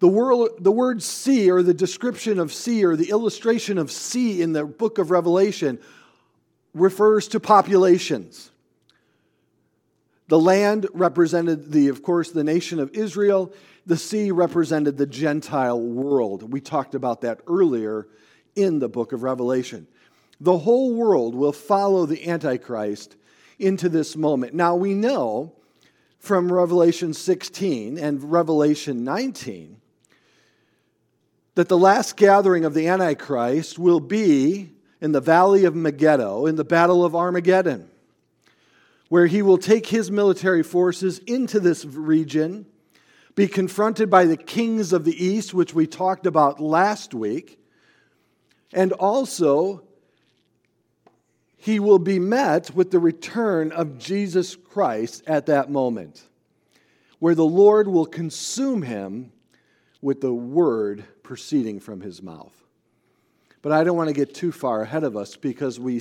The, 0.01 0.09
world, 0.09 0.51
the 0.61 0.71
word 0.71 1.03
sea, 1.03 1.51
or 1.51 1.63
the 1.63 1.75
description 1.75 2.39
of 2.39 2.53
sea, 2.53 2.85
or 2.85 2.95
the 2.95 3.11
illustration 3.11 3.79
of 3.79 3.91
sea 3.91 4.43
in 4.43 4.53
the 4.53 4.65
book 4.65 4.99
of 4.99 5.11
Revelation, 5.11 5.79
refers 6.73 7.27
to 7.29 7.41
populations. 7.41 8.51
The 10.29 10.39
land 10.39 10.87
represented 10.93 11.73
the, 11.73 11.89
of 11.89 12.03
course, 12.03 12.31
the 12.31 12.45
nation 12.45 12.79
of 12.79 12.91
Israel. 12.93 13.53
The 13.87 13.97
sea 13.97 14.31
represented 14.31 14.99
the 14.99 15.07
Gentile 15.07 15.81
world. 15.81 16.53
We 16.53 16.61
talked 16.61 16.95
about 16.95 17.23
that 17.23 17.41
earlier 17.47 18.07
in 18.55 18.79
the 18.79 18.89
book 18.89 19.13
of 19.13 19.23
Revelation. 19.23 19.89
The 20.41 20.59
whole 20.59 20.95
world 20.95 21.35
will 21.35 21.53
follow 21.53 22.07
the 22.07 22.29
Antichrist 22.29 23.17
into 23.59 23.89
this 23.89 24.17
moment. 24.17 24.55
Now 24.55 24.77
we 24.77 24.95
know 24.95 25.55
from 26.19 26.53
Revelation 26.53 27.15
16 27.15 27.99
and 27.99 28.31
Revelation 28.31 29.03
19 29.03 29.78
that 31.59 31.69
the 31.69 31.77
last 31.77 32.17
gathering 32.17 32.65
of 32.65 32.73
the 32.73 32.87
Antichrist 32.87 33.81
will 33.81 33.99
be 33.99 34.71
in 35.01 35.11
the 35.11 35.21
valley 35.21 35.65
of 35.65 35.75
Megiddo, 35.75 36.47
in 36.47 36.55
the 36.55 36.63
battle 36.63 37.05
of 37.05 37.17
Armageddon, 37.17 37.91
where 39.09 39.27
he 39.27 39.43
will 39.43 39.59
take 39.59 39.89
his 39.89 40.09
military 40.09 40.63
forces 40.63 41.19
into 41.27 41.59
this 41.59 41.85
region, 41.85 42.65
be 43.35 43.49
confronted 43.49 44.09
by 44.09 44.25
the 44.25 44.37
kings 44.37 44.93
of 44.93 45.05
the 45.05 45.25
east, 45.25 45.53
which 45.53 45.75
we 45.75 45.85
talked 45.85 46.27
about 46.27 46.61
last 46.61 47.13
week, 47.13 47.59
and 48.73 48.93
also 48.93 49.83
he 51.57 51.81
will 51.81 51.99
be 51.99 52.21
met 52.21 52.73
with 52.73 52.93
the 52.93 53.01
return 53.01 53.73
of 53.73 53.99
Jesus 53.99 54.55
Christ 54.55 55.25
at 55.27 55.47
that 55.47 55.73
moment, 55.73 56.23
where 57.19 57.35
the 57.35 57.45
Lord 57.45 57.89
will 57.89 58.07
consume 58.07 58.83
him 58.83 59.33
with 60.01 60.21
the 60.21 60.33
word 60.33 61.05
proceeding 61.29 61.79
from 61.79 62.01
his 62.01 62.23
mouth. 62.23 62.55
But 63.61 63.71
I 63.71 63.85
don't 63.85 63.99
want 63.99 64.09
to 64.09 64.15
get 64.15 64.33
too 64.33 64.51
far 64.51 64.81
ahead 64.81 65.05
of 65.05 65.15
us 65.15 65.37
because 65.37 65.79
we, 65.79 66.01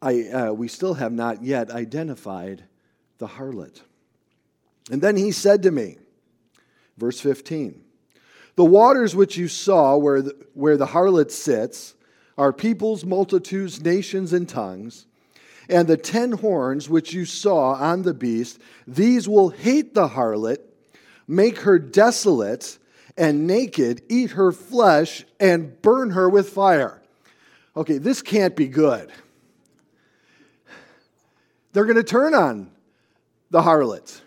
I, 0.00 0.22
uh, 0.22 0.52
we 0.52 0.68
still 0.68 0.94
have 0.94 1.12
not 1.12 1.42
yet 1.42 1.70
identified 1.70 2.64
the 3.18 3.26
harlot. 3.26 3.82
And 4.90 5.02
then 5.02 5.18
he 5.18 5.32
said 5.32 5.62
to 5.64 5.70
me, 5.70 5.98
verse 6.96 7.20
15, 7.20 7.78
The 8.54 8.64
waters 8.64 9.14
which 9.14 9.36
you 9.36 9.48
saw 9.48 9.98
where 9.98 10.22
the, 10.22 10.46
where 10.54 10.78
the 10.78 10.86
harlot 10.86 11.30
sits 11.30 11.94
are 12.38 12.54
peoples, 12.54 13.04
multitudes, 13.04 13.82
nations, 13.82 14.32
and 14.32 14.48
tongues. 14.48 15.04
And 15.68 15.86
the 15.86 15.98
ten 15.98 16.32
horns 16.32 16.88
which 16.88 17.12
you 17.12 17.26
saw 17.26 17.74
on 17.74 18.00
the 18.00 18.14
beast, 18.14 18.60
these 18.86 19.28
will 19.28 19.50
hate 19.50 19.92
the 19.92 20.08
harlot, 20.08 20.60
make 21.28 21.58
her 21.58 21.78
desolate 21.78 22.78
and 23.16 23.46
naked, 23.46 24.02
eat 24.08 24.32
her 24.32 24.52
flesh, 24.52 25.24
and 25.40 25.80
burn 25.82 26.10
her 26.10 26.28
with 26.28 26.50
fire. 26.50 27.02
Okay, 27.76 27.98
this 27.98 28.22
can't 28.22 28.56
be 28.56 28.68
good. 28.68 29.10
They're 31.72 31.84
going 31.84 31.96
to 31.96 32.04
turn 32.04 32.34
on 32.34 32.70
the 33.50 33.60
harlot. 33.60 34.20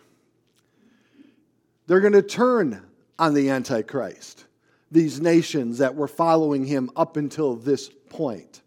They're 1.87 2.01
going 2.01 2.13
to 2.13 2.21
turn 2.21 2.85
on 3.17 3.33
the 3.33 3.49
Antichrist, 3.49 4.45
these 4.91 5.19
nations 5.19 5.79
that 5.79 5.95
were 5.95 6.07
following 6.07 6.65
him 6.65 6.91
up 6.95 7.17
until 7.17 7.55
this 7.55 7.89
point. 8.09 8.61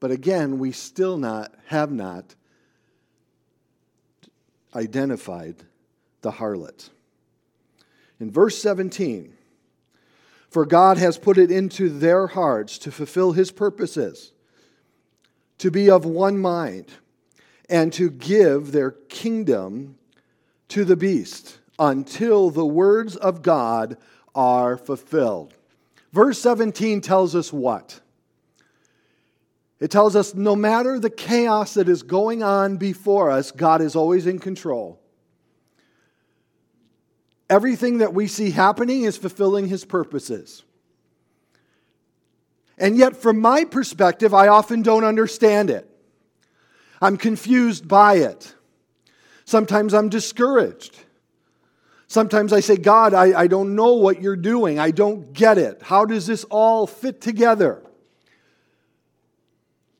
But 0.00 0.10
again, 0.10 0.58
we 0.58 0.72
still 0.72 1.16
not 1.16 1.54
have 1.66 1.92
not 1.92 2.34
identified 4.74 5.56
the 6.22 6.32
harlot. 6.32 6.90
In 8.22 8.30
verse 8.30 8.56
17, 8.62 9.34
for 10.48 10.64
God 10.64 10.96
has 10.96 11.18
put 11.18 11.38
it 11.38 11.50
into 11.50 11.88
their 11.88 12.28
hearts 12.28 12.78
to 12.78 12.92
fulfill 12.92 13.32
his 13.32 13.50
purposes, 13.50 14.30
to 15.58 15.72
be 15.72 15.90
of 15.90 16.04
one 16.04 16.38
mind, 16.38 16.86
and 17.68 17.92
to 17.94 18.10
give 18.10 18.70
their 18.70 18.92
kingdom 18.92 19.98
to 20.68 20.84
the 20.84 20.94
beast 20.94 21.58
until 21.80 22.50
the 22.50 22.64
words 22.64 23.16
of 23.16 23.42
God 23.42 23.96
are 24.36 24.76
fulfilled. 24.76 25.54
Verse 26.12 26.38
17 26.38 27.00
tells 27.00 27.34
us 27.34 27.52
what? 27.52 28.00
It 29.80 29.90
tells 29.90 30.14
us 30.14 30.32
no 30.32 30.54
matter 30.54 31.00
the 31.00 31.10
chaos 31.10 31.74
that 31.74 31.88
is 31.88 32.04
going 32.04 32.44
on 32.44 32.76
before 32.76 33.32
us, 33.32 33.50
God 33.50 33.82
is 33.82 33.96
always 33.96 34.28
in 34.28 34.38
control. 34.38 35.01
Everything 37.52 37.98
that 37.98 38.14
we 38.14 38.28
see 38.28 38.50
happening 38.50 39.02
is 39.02 39.18
fulfilling 39.18 39.68
his 39.68 39.84
purposes. 39.84 40.64
And 42.78 42.96
yet, 42.96 43.14
from 43.14 43.42
my 43.42 43.66
perspective, 43.66 44.32
I 44.32 44.48
often 44.48 44.80
don't 44.80 45.04
understand 45.04 45.68
it. 45.68 45.86
I'm 47.02 47.18
confused 47.18 47.86
by 47.86 48.14
it. 48.14 48.54
Sometimes 49.44 49.92
I'm 49.92 50.08
discouraged. 50.08 50.98
Sometimes 52.06 52.54
I 52.54 52.60
say, 52.60 52.78
God, 52.78 53.12
I, 53.12 53.38
I 53.40 53.46
don't 53.48 53.76
know 53.76 53.96
what 53.96 54.22
you're 54.22 54.34
doing. 54.34 54.78
I 54.78 54.90
don't 54.90 55.34
get 55.34 55.58
it. 55.58 55.82
How 55.82 56.06
does 56.06 56.26
this 56.26 56.44
all 56.44 56.86
fit 56.86 57.20
together? 57.20 57.82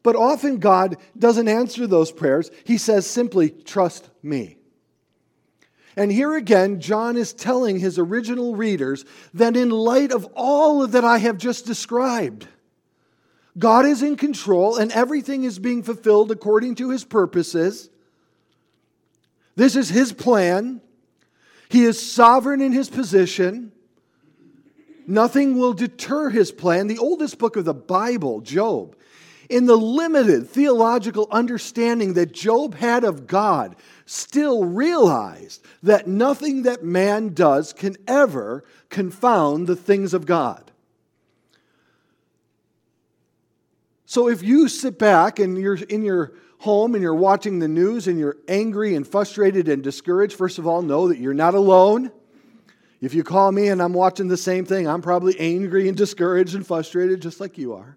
But 0.03 0.17
often 0.17 0.57
God 0.57 0.97
doesn't 1.19 1.49
answer 1.49 1.87
those 1.87 2.12
prayers. 2.12 2.51
He 2.65 2.79
says 2.79 3.07
simply, 3.07 3.51
trust 3.51 4.09
me. 4.23 4.57
And 5.97 6.11
here 6.11 6.37
again, 6.37 6.81
John 6.81 7.17
is 7.17 7.33
telling 7.33 7.79
his 7.79 7.99
original 7.99 8.57
readers 8.57 9.05
that 9.35 9.57
in 9.57 9.71
light 9.71 10.11
of 10.11 10.25
all 10.35 10.87
that 10.87 11.05
I 11.05 11.19
have 11.19 11.37
just 11.37 11.67
described, 11.67 12.49
God 13.59 13.85
is 13.85 14.03
in 14.03 14.17
control 14.17 14.77
and 14.77 14.91
everything 14.93 15.45
is 15.45 15.59
being 15.59 15.83
fulfilled 15.83 16.31
according 16.31 16.77
to 16.77 16.91
his 16.91 17.05
purposes. 17.05 17.91
This 19.55 19.77
is 19.77 19.91
his 19.91 20.13
plan. 20.13 20.81
He 21.69 21.85
is 21.85 22.01
sovereign 22.01 22.63
in 22.63 22.73
his 22.73 22.89
position. 22.89 23.73
Nothing 25.07 25.59
will 25.59 25.75
deter 25.75 26.31
his 26.31 26.53
plan. 26.53 26.87
The 26.87 26.99
oldest 26.99 27.39
book 27.39 27.57
of 27.57 27.67
the 27.67 27.75
Bible, 27.75 28.41
Job, 28.41 28.97
in 29.53 29.67
the 29.67 29.77
limited 29.77 30.49
theological 30.49 31.29
understanding 31.31 32.15
that 32.15 32.33
Job 32.33 32.75
had 32.75 33.05
of 33.05 33.27
God, 33.27 33.77
still 34.07 34.65
realized 34.65 35.62
that 35.83 36.09
nothing 36.09 36.62
that 36.62 36.83
man 36.83 37.35
does 37.35 37.73
can 37.73 37.97
ever 38.09 38.65
confound 38.88 39.67
the 39.67 39.77
things 39.77 40.15
of 40.15 40.25
God. 40.25 40.71
So 44.07 44.29
if 44.29 44.43
you 44.43 44.69
sit 44.69 44.99
back 44.99 45.38
and 45.38 45.59
you're 45.59 45.75
in 45.75 46.03
your 46.03 46.33
home 46.59 46.95
and 46.95 47.03
you're 47.03 47.15
watching 47.15 47.59
the 47.59 47.69
news 47.69 48.09
and 48.09 48.19
you're 48.19 48.37
angry 48.49 48.95
and 48.95 49.07
frustrated 49.07 49.69
and 49.69 49.83
discouraged, 49.83 50.35
first 50.35 50.59
of 50.59 50.67
all, 50.67 50.81
know 50.81 51.09
that 51.09 51.19
you're 51.19 51.35
not 51.35 51.55
alone. 51.55 52.11
If 53.01 53.15
you 53.15 53.25
call 53.25 53.53
me 53.53 53.69
and 53.69 53.83
I'm 53.83 53.95
watching 53.95 54.29
the 54.29 54.37
same 54.37 54.65
thing, 54.65 54.87
I'm 54.87 55.03
probably 55.03 55.38
angry 55.41 55.88
and 55.88 55.97
discouraged 55.97 56.55
and 56.55 56.67
frustrated 56.67 57.21
just 57.21 57.41
like 57.41 57.59
you 57.59 57.75
are. 57.75 57.97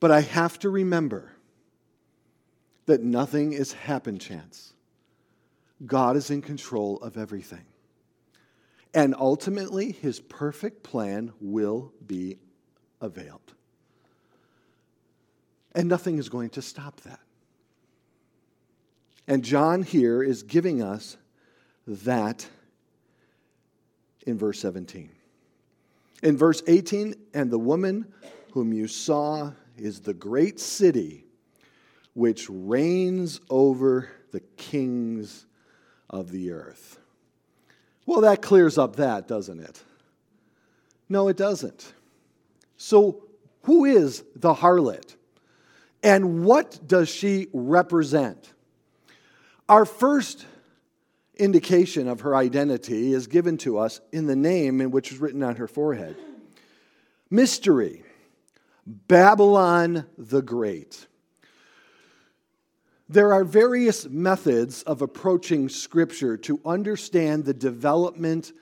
But 0.00 0.10
I 0.10 0.22
have 0.22 0.58
to 0.60 0.70
remember 0.70 1.32
that 2.86 3.02
nothing 3.02 3.52
is 3.52 3.72
happen 3.72 4.18
chance. 4.18 4.72
God 5.86 6.16
is 6.16 6.30
in 6.30 6.42
control 6.42 6.98
of 6.98 7.16
everything. 7.16 7.64
And 8.92 9.14
ultimately, 9.16 9.92
his 9.92 10.18
perfect 10.18 10.82
plan 10.82 11.32
will 11.40 11.92
be 12.04 12.38
availed. 13.00 13.54
And 15.74 15.88
nothing 15.88 16.18
is 16.18 16.28
going 16.28 16.50
to 16.50 16.62
stop 16.62 17.00
that. 17.02 17.20
And 19.28 19.44
John 19.44 19.84
here 19.84 20.22
is 20.22 20.42
giving 20.42 20.82
us 20.82 21.16
that 21.86 22.48
in 24.26 24.36
verse 24.36 24.58
17. 24.58 25.10
In 26.22 26.36
verse 26.36 26.62
18, 26.66 27.14
and 27.32 27.50
the 27.50 27.58
woman 27.58 28.12
whom 28.52 28.72
you 28.72 28.88
saw 28.88 29.52
is 29.80 30.00
the 30.00 30.14
great 30.14 30.60
city 30.60 31.24
which 32.14 32.48
reigns 32.50 33.40
over 33.48 34.10
the 34.32 34.40
kings 34.40 35.46
of 36.08 36.30
the 36.30 36.52
earth. 36.52 36.98
Well, 38.06 38.22
that 38.22 38.42
clears 38.42 38.78
up 38.78 38.96
that, 38.96 39.28
doesn't 39.28 39.60
it? 39.60 39.82
No, 41.08 41.28
it 41.28 41.36
doesn't. 41.36 41.92
So, 42.76 43.24
who 43.62 43.84
is 43.84 44.24
the 44.34 44.54
harlot? 44.54 45.16
And 46.02 46.44
what 46.44 46.80
does 46.86 47.08
she 47.08 47.48
represent? 47.52 48.52
Our 49.68 49.84
first 49.84 50.46
indication 51.36 52.08
of 52.08 52.20
her 52.20 52.34
identity 52.34 53.12
is 53.12 53.26
given 53.26 53.56
to 53.58 53.78
us 53.78 54.00
in 54.12 54.26
the 54.26 54.36
name 54.36 54.80
in 54.80 54.90
which 54.90 55.12
is 55.12 55.18
written 55.18 55.42
on 55.42 55.56
her 55.56 55.68
forehead 55.68 56.16
Mystery, 57.30 58.02
Babylon 58.86 60.06
the 60.16 60.42
Great. 60.42 61.06
There 63.08 63.32
are 63.32 63.44
various 63.44 64.08
methods 64.08 64.82
of 64.84 65.02
approaching 65.02 65.68
Scripture 65.68 66.36
to 66.38 66.60
understand 66.64 67.44
the 67.44 67.54
development 67.54 68.52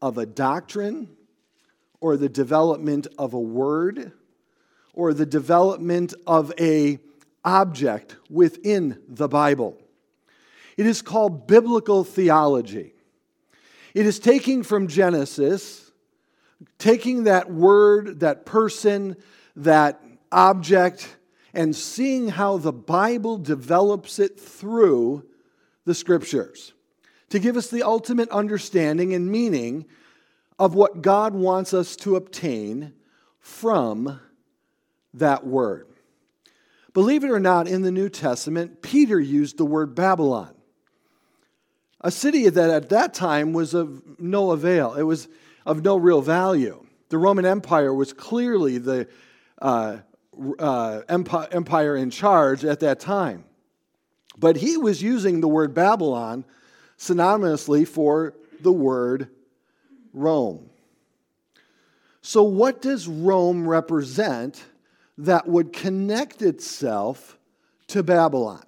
of 0.00 0.18
a 0.18 0.26
doctrine 0.26 1.08
or 2.00 2.16
the 2.16 2.28
development 2.28 3.08
of 3.18 3.34
a 3.34 3.40
word 3.40 4.12
or 4.94 5.12
the 5.12 5.26
development 5.26 6.14
of 6.26 6.52
a 6.60 6.98
object 7.44 8.16
within 8.30 9.02
the 9.08 9.28
Bible. 9.28 9.76
It 10.76 10.86
is 10.86 11.02
called 11.02 11.48
biblical 11.48 12.04
theology. 12.04 12.94
It 13.94 14.06
is 14.06 14.20
taking 14.20 14.62
from 14.62 14.86
Genesis, 14.86 15.90
taking 16.78 17.24
that 17.24 17.50
word, 17.50 18.20
that 18.20 18.46
person, 18.46 19.16
that 19.58 20.00
object, 20.30 21.16
and 21.54 21.74
seeing 21.74 22.28
how 22.28 22.58
the 22.58 22.72
Bible 22.72 23.38
develops 23.38 24.18
it 24.18 24.38
through 24.38 25.24
the 25.84 25.94
scriptures 25.94 26.74
to 27.30 27.38
give 27.38 27.56
us 27.56 27.68
the 27.68 27.82
ultimate 27.82 28.28
understanding 28.30 29.14
and 29.14 29.30
meaning 29.30 29.86
of 30.58 30.74
what 30.74 31.02
God 31.02 31.34
wants 31.34 31.72
us 31.72 31.96
to 31.96 32.16
obtain 32.16 32.92
from 33.40 34.20
that 35.14 35.46
word. 35.46 35.86
Believe 36.94 37.24
it 37.24 37.30
or 37.30 37.40
not, 37.40 37.68
in 37.68 37.82
the 37.82 37.92
New 37.92 38.08
Testament, 38.08 38.82
Peter 38.82 39.20
used 39.20 39.56
the 39.56 39.64
word 39.64 39.94
Babylon, 39.94 40.54
a 42.00 42.10
city 42.10 42.48
that 42.48 42.70
at 42.70 42.88
that 42.90 43.14
time 43.14 43.52
was 43.52 43.74
of 43.74 44.02
no 44.20 44.50
avail, 44.50 44.94
it 44.94 45.02
was 45.02 45.28
of 45.64 45.82
no 45.82 45.96
real 45.96 46.22
value. 46.22 46.84
The 47.08 47.18
Roman 47.18 47.46
Empire 47.46 47.92
was 47.94 48.12
clearly 48.12 48.78
the 48.78 49.08
uh, 49.60 49.98
uh, 50.58 51.00
empire 51.08 51.96
in 51.96 52.10
charge 52.10 52.64
at 52.64 52.80
that 52.80 53.00
time. 53.00 53.44
But 54.38 54.56
he 54.56 54.76
was 54.76 55.02
using 55.02 55.40
the 55.40 55.48
word 55.48 55.74
Babylon 55.74 56.44
synonymously 56.98 57.86
for 57.86 58.34
the 58.60 58.72
word 58.72 59.28
Rome. 60.12 60.70
So, 62.20 62.42
what 62.42 62.82
does 62.82 63.08
Rome 63.08 63.66
represent 63.68 64.64
that 65.18 65.48
would 65.48 65.72
connect 65.72 66.42
itself 66.42 67.38
to 67.88 68.02
Babylon? 68.02 68.64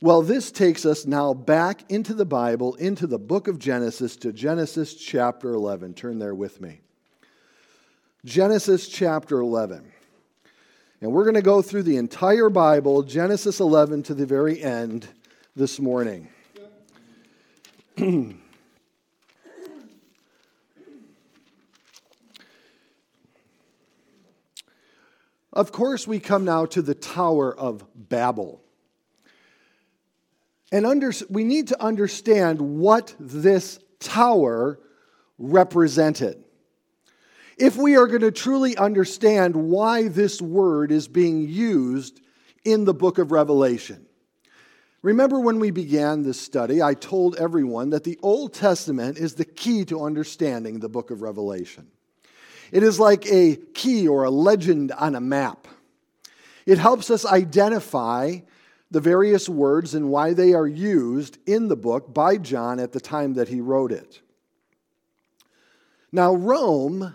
Well, 0.00 0.22
this 0.22 0.52
takes 0.52 0.86
us 0.86 1.06
now 1.06 1.34
back 1.34 1.90
into 1.90 2.14
the 2.14 2.24
Bible, 2.24 2.76
into 2.76 3.08
the 3.08 3.18
book 3.18 3.48
of 3.48 3.58
Genesis, 3.58 4.16
to 4.18 4.32
Genesis 4.32 4.94
chapter 4.94 5.52
11. 5.52 5.94
Turn 5.94 6.20
there 6.20 6.34
with 6.34 6.60
me. 6.60 6.82
Genesis 8.24 8.88
chapter 8.88 9.40
11. 9.40 9.92
And 11.00 11.12
we're 11.12 11.24
going 11.24 11.34
to 11.34 11.42
go 11.42 11.62
through 11.62 11.84
the 11.84 11.96
entire 11.96 12.50
Bible, 12.50 13.02
Genesis 13.02 13.60
11 13.60 14.02
to 14.04 14.14
the 14.14 14.26
very 14.26 14.62
end 14.62 15.06
this 15.54 15.78
morning. 15.78 16.28
Of 25.58 25.72
course, 25.72 26.06
we 26.06 26.20
come 26.20 26.44
now 26.44 26.66
to 26.66 26.80
the 26.80 26.94
Tower 26.94 27.52
of 27.52 27.84
Babel. 27.96 28.62
And 30.70 30.86
under, 30.86 31.10
we 31.28 31.42
need 31.42 31.66
to 31.68 31.82
understand 31.82 32.60
what 32.60 33.12
this 33.18 33.80
tower 33.98 34.78
represented. 35.36 36.44
If 37.58 37.76
we 37.76 37.96
are 37.96 38.06
going 38.06 38.20
to 38.20 38.30
truly 38.30 38.76
understand 38.76 39.56
why 39.56 40.06
this 40.06 40.40
word 40.40 40.92
is 40.92 41.08
being 41.08 41.48
used 41.48 42.20
in 42.64 42.84
the 42.84 42.94
book 42.94 43.18
of 43.18 43.32
Revelation. 43.32 44.06
Remember 45.02 45.40
when 45.40 45.58
we 45.58 45.72
began 45.72 46.22
this 46.22 46.40
study, 46.40 46.80
I 46.80 46.94
told 46.94 47.34
everyone 47.36 47.90
that 47.90 48.04
the 48.04 48.18
Old 48.22 48.54
Testament 48.54 49.18
is 49.18 49.34
the 49.34 49.44
key 49.44 49.84
to 49.86 50.04
understanding 50.04 50.78
the 50.78 50.88
book 50.88 51.10
of 51.10 51.22
Revelation. 51.22 51.88
It 52.70 52.84
is 52.84 53.00
like 53.00 53.26
a 53.26 53.56
key 53.74 54.06
or 54.06 54.22
a 54.22 54.30
legend 54.30 54.92
on 54.92 55.16
a 55.16 55.20
map. 55.20 55.66
It 56.64 56.78
helps 56.78 57.10
us 57.10 57.24
identify 57.24 58.38
the 58.90 59.00
various 59.00 59.48
words 59.48 59.94
and 59.94 60.10
why 60.10 60.32
they 60.32 60.54
are 60.54 60.66
used 60.66 61.38
in 61.46 61.66
the 61.68 61.76
book 61.76 62.14
by 62.14 62.36
John 62.36 62.78
at 62.78 62.92
the 62.92 63.00
time 63.00 63.34
that 63.34 63.48
he 63.48 63.60
wrote 63.60 63.90
it. 63.90 64.20
Now, 66.12 66.34
Rome 66.34 67.14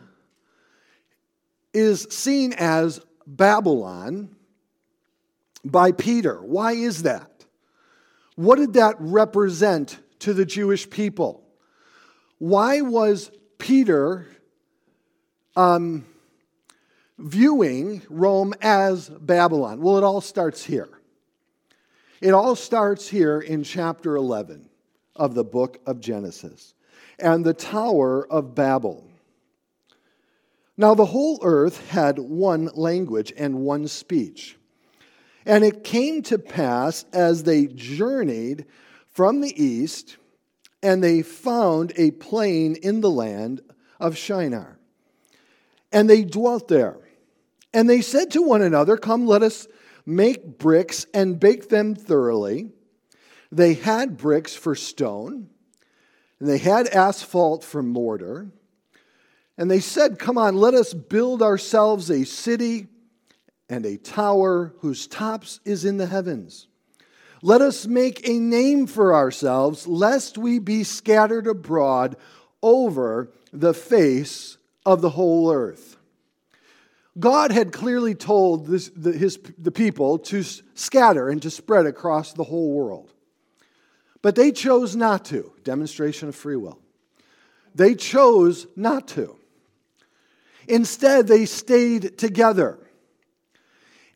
is 1.73 2.07
seen 2.09 2.53
as 2.53 3.01
Babylon 3.25 4.35
by 5.65 5.91
Peter. 5.91 6.41
Why 6.41 6.73
is 6.73 7.03
that? 7.03 7.45
What 8.35 8.57
did 8.57 8.73
that 8.73 8.95
represent 8.99 9.99
to 10.19 10.33
the 10.33 10.45
Jewish 10.45 10.89
people? 10.89 11.43
Why 12.39 12.81
was 12.81 13.31
Peter 13.57 14.27
um, 15.55 16.05
viewing 17.17 18.01
Rome 18.09 18.53
as 18.61 19.09
Babylon? 19.09 19.81
Well, 19.81 19.97
it 19.97 20.03
all 20.03 20.21
starts 20.21 20.63
here. 20.63 20.89
It 22.21 22.31
all 22.31 22.55
starts 22.55 23.07
here 23.07 23.39
in 23.39 23.63
chapter 23.63 24.15
11 24.15 24.69
of 25.15 25.35
the 25.35 25.43
book 25.43 25.79
of 25.85 25.99
Genesis 25.99 26.73
and 27.19 27.45
the 27.45 27.53
Tower 27.53 28.27
of 28.31 28.55
Babel. 28.55 29.07
Now, 30.75 30.95
the 30.95 31.05
whole 31.05 31.39
earth 31.43 31.89
had 31.89 32.17
one 32.17 32.69
language 32.73 33.31
and 33.37 33.59
one 33.59 33.87
speech. 33.87 34.57
And 35.45 35.63
it 35.63 35.83
came 35.83 36.21
to 36.23 36.39
pass 36.39 37.05
as 37.13 37.43
they 37.43 37.67
journeyed 37.67 38.65
from 39.09 39.41
the 39.41 39.61
east, 39.61 40.17
and 40.81 41.03
they 41.03 41.21
found 41.21 41.93
a 41.95 42.11
plain 42.11 42.75
in 42.75 43.01
the 43.01 43.11
land 43.11 43.61
of 43.99 44.17
Shinar 44.17 44.79
and 45.93 46.09
they 46.09 46.23
dwelt 46.23 46.67
there. 46.67 46.97
And 47.73 47.89
they 47.89 48.01
said 48.01 48.31
to 48.31 48.41
one 48.41 48.61
another, 48.61 48.97
Come, 48.97 49.25
let 49.25 49.43
us 49.43 49.67
make 50.05 50.57
bricks 50.57 51.05
and 51.13 51.39
bake 51.39 51.69
them 51.69 51.95
thoroughly. 51.95 52.71
They 53.51 53.75
had 53.75 54.17
bricks 54.17 54.55
for 54.55 54.75
stone, 54.75 55.49
and 56.39 56.49
they 56.49 56.57
had 56.57 56.87
asphalt 56.87 57.63
for 57.63 57.83
mortar. 57.83 58.51
And 59.57 59.69
they 59.69 59.79
said, 59.79 60.19
Come 60.19 60.37
on, 60.37 60.55
let 60.55 60.73
us 60.73 60.93
build 60.93 61.41
ourselves 61.41 62.09
a 62.09 62.25
city 62.25 62.87
and 63.69 63.85
a 63.85 63.97
tower 63.97 64.73
whose 64.79 65.07
tops 65.07 65.59
is 65.65 65.85
in 65.85 65.97
the 65.97 66.07
heavens. 66.07 66.67
Let 67.41 67.61
us 67.61 67.85
make 67.85 68.27
a 68.27 68.39
name 68.39 68.87
for 68.87 69.13
ourselves, 69.13 69.85
lest 69.85 70.37
we 70.37 70.59
be 70.59 70.83
scattered 70.83 71.45
abroad 71.45 72.15
over 72.61 73.31
the 73.51 73.73
face 73.73 74.57
of 74.85 75.01
the 75.01 75.09
whole 75.09 75.51
earth. 75.51 75.97
God 77.19 77.51
had 77.51 77.71
clearly 77.71 78.15
told 78.15 78.67
this, 78.67 78.89
the, 78.95 79.11
his, 79.11 79.37
the 79.57 79.71
people 79.71 80.17
to 80.19 80.43
scatter 80.73 81.29
and 81.29 81.41
to 81.43 81.51
spread 81.51 81.85
across 81.85 82.33
the 82.33 82.43
whole 82.43 82.73
world. 82.73 83.11
But 84.21 84.35
they 84.35 84.51
chose 84.51 84.95
not 84.95 85.25
to. 85.25 85.51
Demonstration 85.63 86.29
of 86.29 86.35
free 86.35 86.55
will. 86.55 86.79
They 87.75 87.93
chose 87.93 88.67
not 88.75 89.07
to. 89.09 89.35
Instead, 90.67 91.27
they 91.27 91.45
stayed 91.45 92.17
together. 92.17 92.79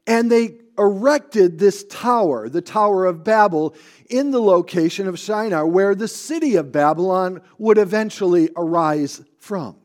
And 0.06 0.32
they 0.32 0.60
erected 0.78 1.60
this 1.60 1.84
tower, 1.86 2.50
the 2.50 2.62
Tower 2.62 3.06
of 3.06 3.24
Babel, 3.24 3.76
in 4.10 4.32
the 4.32 4.42
location 4.42 5.08
of 5.08 5.20
Shinar, 5.20 5.66
where 5.68 5.96
the 5.96 6.08
city 6.08 6.56
of 6.56 6.72
Babylon 6.72 7.42
would 7.58 7.78
eventually 7.78 8.50
arise 8.56 9.22
from. 9.38 9.76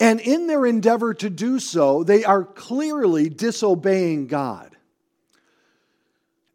And 0.00 0.20
in 0.20 0.46
their 0.46 0.66
endeavor 0.66 1.14
to 1.14 1.30
do 1.30 1.58
so, 1.58 2.02
they 2.02 2.24
are 2.24 2.44
clearly 2.44 3.28
disobeying 3.28 4.26
God. 4.26 4.76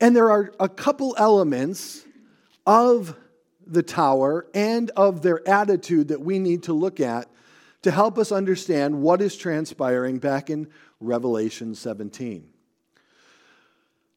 And 0.02 0.16
there 0.16 0.32
are 0.32 0.54
a 0.60 0.70
couple 0.70 1.16
elements 1.18 2.04
of 2.66 3.16
the 3.66 3.84
tower 3.84 4.48
and 4.54 4.90
of 4.92 5.22
their 5.22 5.48
attitude 5.48 6.10
that 6.10 6.22
we 6.22 6.40
need 6.40 6.64
to 6.64 6.74
look 6.74 7.00
at 7.00 7.30
to 7.84 7.92
help 7.92 8.18
us 8.18 8.32
understand 8.32 9.02
what 9.02 9.22
is 9.22 9.36
transpiring 9.36 10.18
back 10.20 10.50
in 10.50 10.68
Revelation 11.00 11.76
17. 11.76 12.50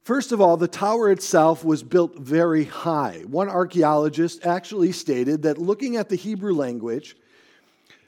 First 0.03 0.33
of 0.33 0.41
all, 0.41 0.57
the 0.57 0.67
tower 0.67 1.11
itself 1.11 1.65
was 1.65 1.83
built 1.83 2.19
very 2.19 2.65
high. 2.65 3.23
One 3.27 3.49
archaeologist 3.49 4.47
actually 4.47 4.93
stated 4.93 5.43
that 5.43 5.59
looking 5.59 5.97
at 5.97 6.09
the 6.09 6.17
Hebrew 6.17 6.55
language, 6.55 7.17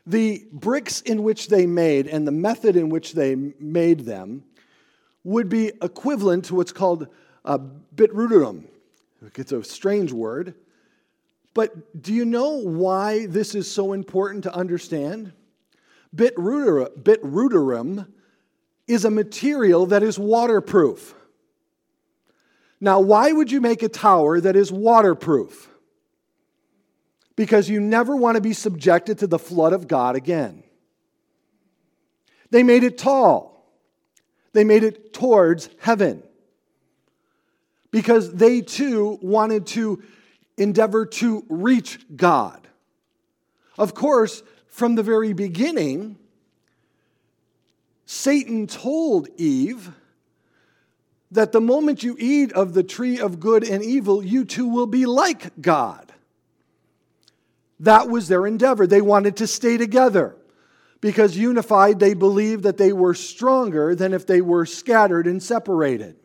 the 0.07 0.45
bricks 0.53 1.01
in 1.03 1.23
which 1.23 1.49
they 1.49 1.67
made 1.67 2.07
and 2.07 2.27
the 2.27 2.33
method 2.33 2.77
in 2.77 2.89
which 2.89 3.13
they 3.13 3.37
made 3.37 4.01
them 4.01 4.43
would 5.23 5.49
be 5.49 5.69
equivalent 5.81 6.47
to 6.47 6.55
what's 6.55 6.73
called 6.73 7.09
a 7.45 7.59
bitruderum. 7.59 8.65
It's 9.37 9.53
a 9.53 9.63
strange 9.63 10.13
word. 10.13 10.55
But 11.55 12.03
do 12.03 12.13
you 12.13 12.25
know 12.25 12.57
why 12.57 13.27
this 13.27 13.55
is 13.55 13.71
so 13.71 13.93
important 13.93 14.45
to 14.45 14.55
understand? 14.55 15.33
Bitruderum 16.15 18.07
is 18.87 19.05
a 19.05 19.11
material 19.11 19.87
that 19.87 20.03
is 20.03 20.19
waterproof. 20.19 21.15
Now, 22.81 23.01
why 23.01 23.33
would 23.33 23.51
you 23.51 23.61
make 23.61 23.83
a 23.83 23.89
tower 23.89 24.41
that 24.41 24.57
is 24.57 24.73
waterproof? 24.73 25.73
because 27.37 27.69
you 27.69 27.81
never 27.81 28.15
want 28.15 28.37
to 28.37 28.41
be 28.41 28.53
subjected 28.53 29.19
to 29.19 29.27
the 29.27 29.39
flood 29.39 29.73
of 29.73 29.89
God 29.89 30.17
again. 30.17 30.63
They 32.51 32.63
made 32.63 32.85
it 32.85 32.99
tall, 32.99 33.67
they 34.53 34.65
made 34.65 34.85
it 34.85 35.13
towards 35.13 35.71
heaven 35.81 36.23
because 37.91 38.33
they 38.33 38.61
too 38.61 39.19
wanted 39.23 39.67
to 39.69 40.03
endeavor 40.57 41.07
to 41.07 41.45
reach 41.49 41.99
God. 42.15 42.67
Of 43.79 43.95
course, 43.95 44.43
from 44.73 44.95
the 44.95 45.03
very 45.03 45.35
beginning, 45.35 46.17
Satan 48.07 48.67
told 48.67 49.29
Eve 49.37 49.91
that 51.31 51.53
the 51.53 51.61
moment 51.61 52.03
you 52.03 52.17
eat 52.19 52.53
of 52.55 52.73
the 52.73 52.83
tree 52.83 53.21
of 53.21 53.39
good 53.39 53.65
and 53.65 53.85
evil, 53.85 54.25
you 54.25 54.47
too 54.47 54.67
will 54.67 54.87
be 54.87 55.05
like 55.05 55.61
God. 55.61 56.11
That 57.81 58.09
was 58.09 58.29
their 58.29 58.47
endeavor. 58.47 58.87
They 58.87 59.03
wanted 59.03 59.37
to 59.37 59.47
stay 59.47 59.77
together 59.77 60.37
because 61.03 61.37
unified, 61.37 62.01
they 62.01 62.15
believed 62.15 62.63
that 62.63 62.79
they 62.79 62.95
were 62.95 63.13
stronger 63.13 63.95
than 63.95 64.15
if 64.15 64.27
they 64.27 64.41
were 64.41 64.65
scattered 64.65 65.27
and 65.27 65.43
separated. 65.43 66.17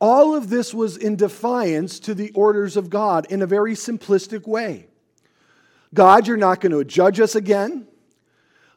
All 0.00 0.34
of 0.34 0.48
this 0.48 0.72
was 0.72 0.96
in 0.96 1.16
defiance 1.16 2.00
to 2.00 2.14
the 2.14 2.30
orders 2.30 2.78
of 2.78 2.88
God 2.88 3.26
in 3.30 3.42
a 3.42 3.46
very 3.46 3.74
simplistic 3.74 4.48
way. 4.48 4.88
God, 5.94 6.26
you're 6.26 6.36
not 6.36 6.60
going 6.60 6.72
to 6.72 6.84
judge 6.84 7.20
us 7.20 7.34
again. 7.34 7.86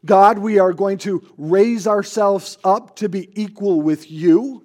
God, 0.06 0.38
we 0.38 0.60
are 0.60 0.74
going 0.74 1.00
to 1.00 1.28
raise 1.38 1.88
ourselves 1.88 2.58
up 2.64 2.98
to 2.98 3.10
be 3.10 3.30
equal 3.42 3.82
with 3.82 4.12
you. 4.12 4.64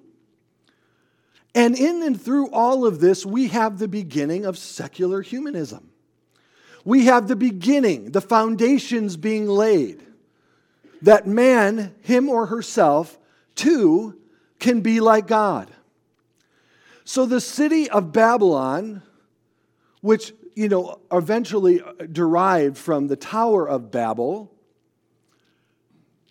And 1.55 1.77
in 1.77 2.03
and 2.03 2.21
through 2.21 2.51
all 2.51 2.85
of 2.85 2.99
this, 2.99 3.25
we 3.25 3.47
have 3.47 3.79
the 3.79 3.87
beginning 3.87 4.45
of 4.45 4.57
secular 4.57 5.21
humanism 5.21 5.91
we 6.83 7.05
have 7.05 7.27
the 7.27 7.35
beginning, 7.35 8.11
the 8.11 8.21
foundations 8.21 9.17
being 9.17 9.47
laid. 9.47 10.05
That 11.01 11.27
man, 11.27 11.95
him 12.01 12.29
or 12.29 12.47
herself, 12.47 13.17
too, 13.55 14.19
can 14.59 14.81
be 14.81 14.99
like 14.99 15.27
God. 15.27 15.71
So 17.03 17.25
the 17.25 17.41
city 17.41 17.89
of 17.89 18.11
Babylon, 18.11 19.01
which, 20.01 20.33
you 20.55 20.69
know, 20.69 20.99
eventually 21.11 21.81
uh, 21.81 22.05
derived 22.11 22.77
from 22.77 23.07
the 23.07 23.15
Tower 23.15 23.67
of 23.67 23.91
Babel, 23.91 24.51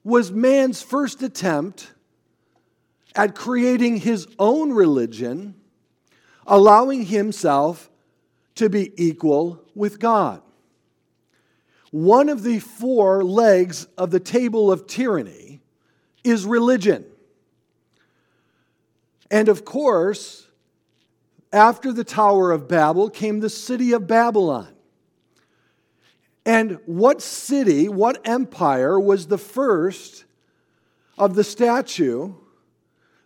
was 0.05 0.31
man's 0.31 0.83
first 0.83 1.23
attempt 1.23 1.93
at 3.15 3.35
creating 3.35 3.99
his 3.99 4.27
own 4.39 4.73
religion, 4.73 5.55
allowing 6.47 7.05
himself 7.05 7.91
to 8.55 8.69
be 8.69 8.93
equal 8.97 9.63
with 9.75 9.99
God. 9.99 10.43
One 11.91 12.29
of 12.29 12.43
the 12.43 12.61
four 12.61 13.25
legs 13.25 13.87
of 13.99 14.11
the 14.11 14.21
table 14.21 14.71
of 14.71 14.87
tyranny 14.87 15.61
is 16.23 16.47
religion. 16.47 17.05
And 19.31 19.49
of 19.49 19.65
course, 19.65 20.47
after 21.53 21.93
the 21.93 22.05
Tower 22.05 22.53
of 22.53 22.69
Babel 22.69 23.11
came 23.11 23.41
the 23.41 23.51
city 23.51 23.93
of 23.93 24.07
Babylon. 24.07 24.75
And 26.47 26.79
what 26.87 27.21
city, 27.21 27.89
what 27.89 28.27
empire 28.27 28.99
was 28.99 29.27
the 29.27 29.39
first 29.39 30.25
of 31.19 31.35
the 31.35 31.45
statue 31.45 32.35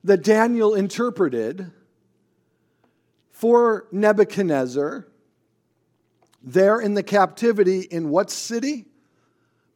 that 0.03 0.23
Daniel 0.23 0.75
interpreted 0.75 1.71
for 3.31 3.87
Nebuchadnezzar 3.93 5.07
there 6.43 6.81
in 6.81 6.95
the 6.95 7.03
captivity 7.03 7.81
in 7.81 8.11
what 8.11 8.31
city? 8.31 8.87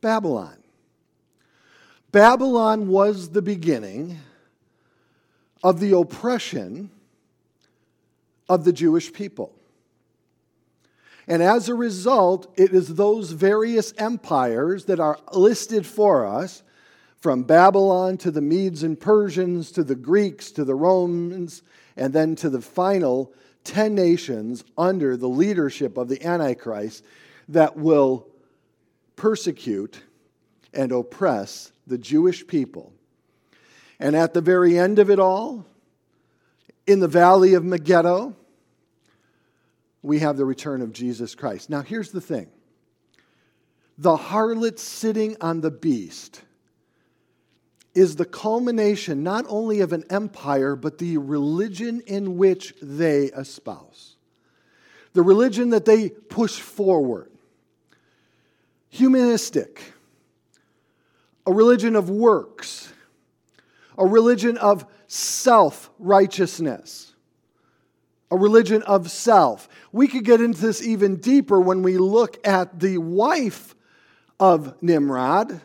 Babylon. 0.01 0.57
Babylon 2.13 2.89
was 2.89 3.31
the 3.31 3.43
beginning 3.43 4.19
of 5.63 5.81
the 5.81 5.97
oppression 5.97 6.91
of 8.49 8.65
the 8.65 8.73
Jewish 8.73 9.13
people. 9.13 9.55
And 11.27 11.43
as 11.43 11.69
a 11.69 11.75
result, 11.75 12.53
it 12.57 12.73
is 12.73 12.95
those 12.95 13.33
various 13.33 13.93
empires 13.99 14.87
that 14.87 14.99
are 14.99 15.19
listed 15.33 15.85
for 15.85 16.27
us 16.27 16.63
from 17.19 17.43
Babylon 17.43 18.17
to 18.19 18.31
the 18.31 18.41
Medes 18.41 18.83
and 18.83 18.99
Persians 18.99 19.71
to 19.73 19.85
the 19.85 19.95
Greeks 19.95 20.51
to 20.53 20.65
the 20.65 20.75
Romans 20.75 21.63
and 21.97 22.15
then 22.15 22.35
to 22.37 22.49
the 22.49 22.63
final 22.63 23.35
10 23.65 23.95
nations 23.95 24.65
under 24.79 25.17
the 25.17 25.29
leadership 25.29 25.99
of 25.99 26.09
the 26.09 26.25
Antichrist 26.25 27.05
that 27.49 27.77
will 27.77 28.27
persecute 29.17 30.01
and 30.73 30.93
oppress 30.93 31.73
the 31.87 31.99
Jewish 31.99 32.47
people. 32.47 32.93
And 34.01 34.15
at 34.15 34.33
the 34.33 34.41
very 34.41 34.79
end 34.79 34.99
of 34.99 35.11
it 35.11 35.19
all, 35.19 35.67
in 36.87 37.01
the 37.01 37.09
valley 37.09 37.55
of 37.55 37.65
Megiddo, 37.65 38.35
we 40.03 40.21
have 40.21 40.37
the 40.37 40.45
return 40.45 40.83
of 40.83 40.93
Jesus 40.93 41.35
Christ. 41.35 41.71
Now, 41.71 41.83
here's 41.83 42.11
the 42.11 42.21
thing 42.21 42.49
the 43.97 44.17
harlot 44.17 44.79
sitting 44.79 45.37
on 45.41 45.61
the 45.61 45.71
beast 45.71 46.43
is 47.95 48.15
the 48.15 48.25
culmination 48.25 49.25
not 49.25 49.45
only 49.49 49.81
of 49.81 49.93
an 49.93 50.05
empire, 50.09 50.77
but 50.77 50.99
the 50.99 51.19
religion 51.19 52.01
in 52.07 52.37
which 52.37 52.75
they 52.81 53.25
espouse. 53.25 54.15
The 55.15 55.23
religion 55.23 55.71
that 55.71 55.85
they 55.85 56.11
push 56.11 56.61
forward. 56.61 57.29
Humanistic, 58.91 59.83
a 61.45 61.53
religion 61.53 61.97
of 61.97 62.09
works, 62.09 62.93
a 63.99 64.07
religion 64.07 64.57
of 64.59 64.87
self 65.09 65.91
righteousness, 65.99 67.08
a 68.31 68.37
religion 68.37 68.83
of 68.83 69.11
self. 69.11 69.69
We 69.93 70.09
could 70.09 70.25
get 70.25 70.41
into 70.41 70.61
this 70.61 70.83
even 70.83 71.17
deeper 71.17 71.61
when 71.61 71.83
we 71.83 71.99
look 71.99 72.47
at 72.47 72.81
the 72.81 72.99
wife 72.99 73.75
of 74.39 74.81
Nimrod 74.83 75.61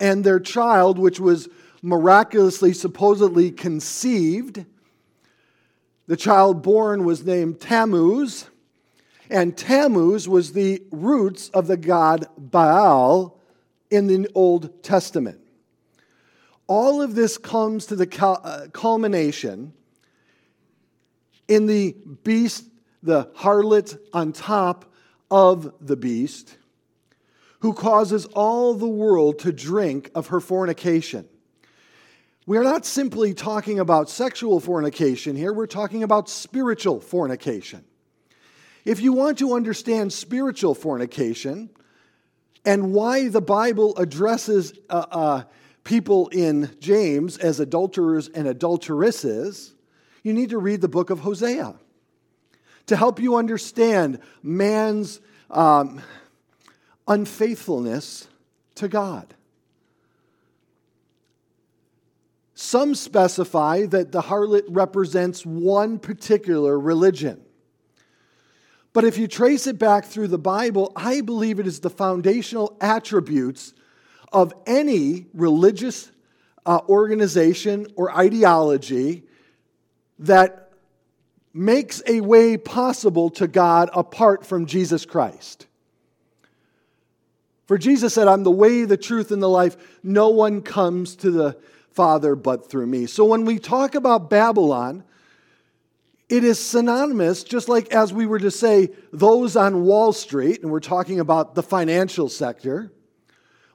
and 0.00 0.24
their 0.24 0.40
child, 0.40 0.98
which 0.98 1.20
was 1.20 1.48
miraculously, 1.82 2.72
supposedly 2.72 3.50
conceived. 3.50 4.64
The 6.06 6.16
child 6.16 6.62
born 6.62 7.04
was 7.04 7.24
named 7.24 7.60
Tammuz, 7.60 8.46
and 9.30 9.56
Tammuz 9.56 10.28
was 10.28 10.52
the 10.52 10.82
roots 10.90 11.50
of 11.50 11.66
the 11.66 11.76
god 11.76 12.26
Baal 12.36 13.38
in 13.90 14.06
the 14.06 14.28
Old 14.34 14.82
Testament. 14.82 15.40
All 16.66 17.00
of 17.00 17.14
this 17.14 17.38
comes 17.38 17.86
to 17.86 17.96
the 17.96 18.08
uh, 18.22 18.68
culmination 18.72 19.72
in 21.48 21.66
the 21.66 21.96
beast, 22.22 22.64
the 23.02 23.24
harlot 23.36 23.98
on 24.12 24.32
top 24.32 24.92
of 25.30 25.72
the 25.80 25.96
beast, 25.96 26.56
who 27.60 27.72
causes 27.72 28.26
all 28.26 28.74
the 28.74 28.86
world 28.86 29.40
to 29.40 29.52
drink 29.52 30.10
of 30.14 30.28
her 30.28 30.40
fornication. 30.40 31.26
We 32.46 32.56
are 32.56 32.64
not 32.64 32.86
simply 32.86 33.34
talking 33.34 33.78
about 33.78 34.08
sexual 34.08 34.60
fornication 34.60 35.36
here, 35.36 35.52
we're 35.52 35.66
talking 35.66 36.02
about 36.02 36.28
spiritual 36.28 37.00
fornication. 37.00 37.84
If 38.84 39.00
you 39.00 39.12
want 39.12 39.38
to 39.38 39.54
understand 39.54 40.12
spiritual 40.12 40.74
fornication 40.74 41.68
and 42.64 42.94
why 42.94 43.28
the 43.28 43.42
Bible 43.42 43.96
addresses 43.98 44.72
uh, 44.88 45.04
uh, 45.10 45.42
people 45.84 46.28
in 46.28 46.70
James 46.80 47.36
as 47.36 47.60
adulterers 47.60 48.28
and 48.28 48.48
adulteresses, 48.48 49.74
you 50.22 50.32
need 50.32 50.50
to 50.50 50.58
read 50.58 50.80
the 50.80 50.88
book 50.88 51.10
of 51.10 51.20
Hosea 51.20 51.74
to 52.86 52.96
help 52.96 53.20
you 53.20 53.36
understand 53.36 54.20
man's 54.42 55.20
um, 55.50 56.02
unfaithfulness 57.06 58.28
to 58.76 58.88
God. 58.88 59.34
Some 62.54 62.94
specify 62.94 63.86
that 63.86 64.10
the 64.10 64.22
harlot 64.22 64.64
represents 64.68 65.46
one 65.46 65.98
particular 65.98 66.78
religion. 66.78 67.40
But 68.92 69.04
if 69.04 69.16
you 69.16 69.28
trace 69.28 69.68
it 69.68 69.78
back 69.78 70.06
through 70.06 70.28
the 70.28 70.38
Bible, 70.38 70.92
I 70.96 71.20
believe 71.20 71.60
it 71.60 71.68
is 71.68 71.80
the 71.80 71.90
foundational 71.90 72.76
attributes 72.80 73.74
of 74.32 74.52
any 74.66 75.26
religious 75.34 76.10
uh, 76.66 76.80
organization 76.88 77.86
or 77.94 78.10
ideology 78.10 79.27
that 80.20 80.70
makes 81.52 82.02
a 82.06 82.20
way 82.20 82.56
possible 82.56 83.30
to 83.30 83.48
God 83.48 83.90
apart 83.92 84.46
from 84.46 84.66
Jesus 84.66 85.04
Christ. 85.04 85.66
For 87.66 87.76
Jesus 87.76 88.14
said, 88.14 88.28
I'm 88.28 88.44
the 88.44 88.50
way, 88.50 88.84
the 88.84 88.96
truth, 88.96 89.30
and 89.30 89.42
the 89.42 89.48
life. 89.48 89.76
No 90.02 90.30
one 90.30 90.62
comes 90.62 91.16
to 91.16 91.30
the 91.30 91.58
Father 91.90 92.34
but 92.34 92.70
through 92.70 92.86
me. 92.86 93.06
So 93.06 93.24
when 93.24 93.44
we 93.44 93.58
talk 93.58 93.94
about 93.94 94.30
Babylon, 94.30 95.04
it 96.28 96.44
is 96.44 96.64
synonymous, 96.64 97.42
just 97.42 97.68
like 97.68 97.92
as 97.92 98.12
we 98.12 98.24
were 98.24 98.38
to 98.38 98.50
say, 98.50 98.90
those 99.12 99.56
on 99.56 99.84
Wall 99.84 100.12
Street, 100.12 100.62
and 100.62 100.70
we're 100.70 100.80
talking 100.80 101.20
about 101.20 101.54
the 101.54 101.62
financial 101.62 102.28
sector, 102.28 102.92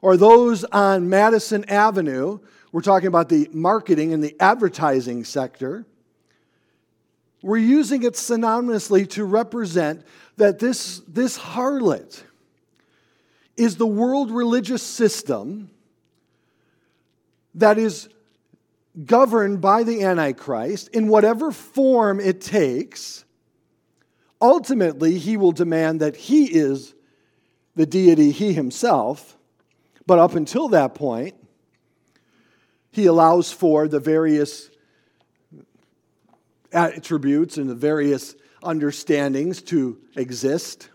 or 0.02 0.18
those 0.18 0.64
on 0.66 1.10
Madison 1.10 1.64
Avenue, 1.70 2.40
we're 2.72 2.82
talking 2.82 3.08
about 3.08 3.30
the 3.30 3.50
marketing 3.52 4.14
and 4.14 4.24
the 4.24 4.36
advertising 4.40 5.24
sector. 5.24 5.86
We're 7.44 7.58
using 7.58 8.04
it 8.04 8.14
synonymously 8.14 9.08
to 9.12 9.26
represent 9.26 10.06
that 10.38 10.60
this, 10.60 11.02
this 11.10 11.38
harlot 11.38 12.24
is 13.58 13.76
the 13.76 13.86
world 13.86 14.32
religious 14.32 14.82
system 14.82 15.70
that 17.56 17.78
is 17.78 18.08
governed 19.06 19.60
by 19.60 19.84
the 19.84 20.04
Antichrist 20.04 20.88
in 20.94 21.10
whatever 21.10 21.52
form 21.52 22.22
it 22.22 22.40
takes, 22.40 23.26
ultimately, 24.42 25.20
he 25.20 25.36
will 25.36 25.52
demand 25.52 26.00
that 26.00 26.16
he 26.16 26.46
is 26.46 26.96
the 27.76 27.86
deity 27.86 28.32
he 28.32 28.54
himself. 28.54 29.38
But 30.08 30.18
up 30.18 30.36
until 30.36 30.70
that 30.70 30.96
point, 30.96 31.36
he 32.90 33.06
allows 33.06 33.52
for 33.52 33.90
the 33.90 34.00
various 34.00 34.70
attributes 36.74 37.58
and 37.58 37.70
the 37.70 37.76
various 37.76 38.36
understandings 38.62 39.62
to 39.64 40.00
exist. 40.16 40.90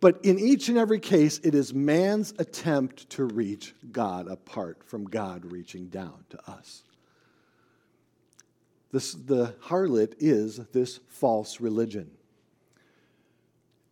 But 0.00 0.24
in 0.24 0.38
each 0.38 0.68
and 0.68 0.76
every 0.76 1.00
case, 1.00 1.38
it 1.42 1.54
is 1.54 1.72
man's 1.72 2.34
attempt 2.38 3.08
to 3.10 3.24
reach 3.24 3.74
God 3.90 4.28
apart 4.28 4.82
from 4.84 5.04
God 5.04 5.50
reaching 5.50 5.86
down 5.88 6.24
to 6.30 6.50
us. 6.50 6.82
This, 8.92 9.12
the 9.14 9.54
harlot 9.62 10.14
is 10.18 10.58
this 10.72 11.00
false 11.08 11.60
religion. 11.60 12.10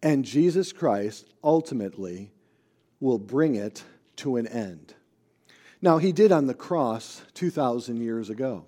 And 0.02 0.24
Jesus 0.24 0.72
Christ 0.72 1.26
ultimately 1.42 2.30
will 3.00 3.18
bring 3.18 3.54
it 3.54 3.82
to 4.16 4.36
an 4.36 4.46
end. 4.46 4.94
Now, 5.80 5.98
he 5.98 6.12
did 6.12 6.30
on 6.30 6.46
the 6.46 6.54
cross 6.54 7.22
2,000 7.34 8.00
years 8.00 8.30
ago. 8.30 8.64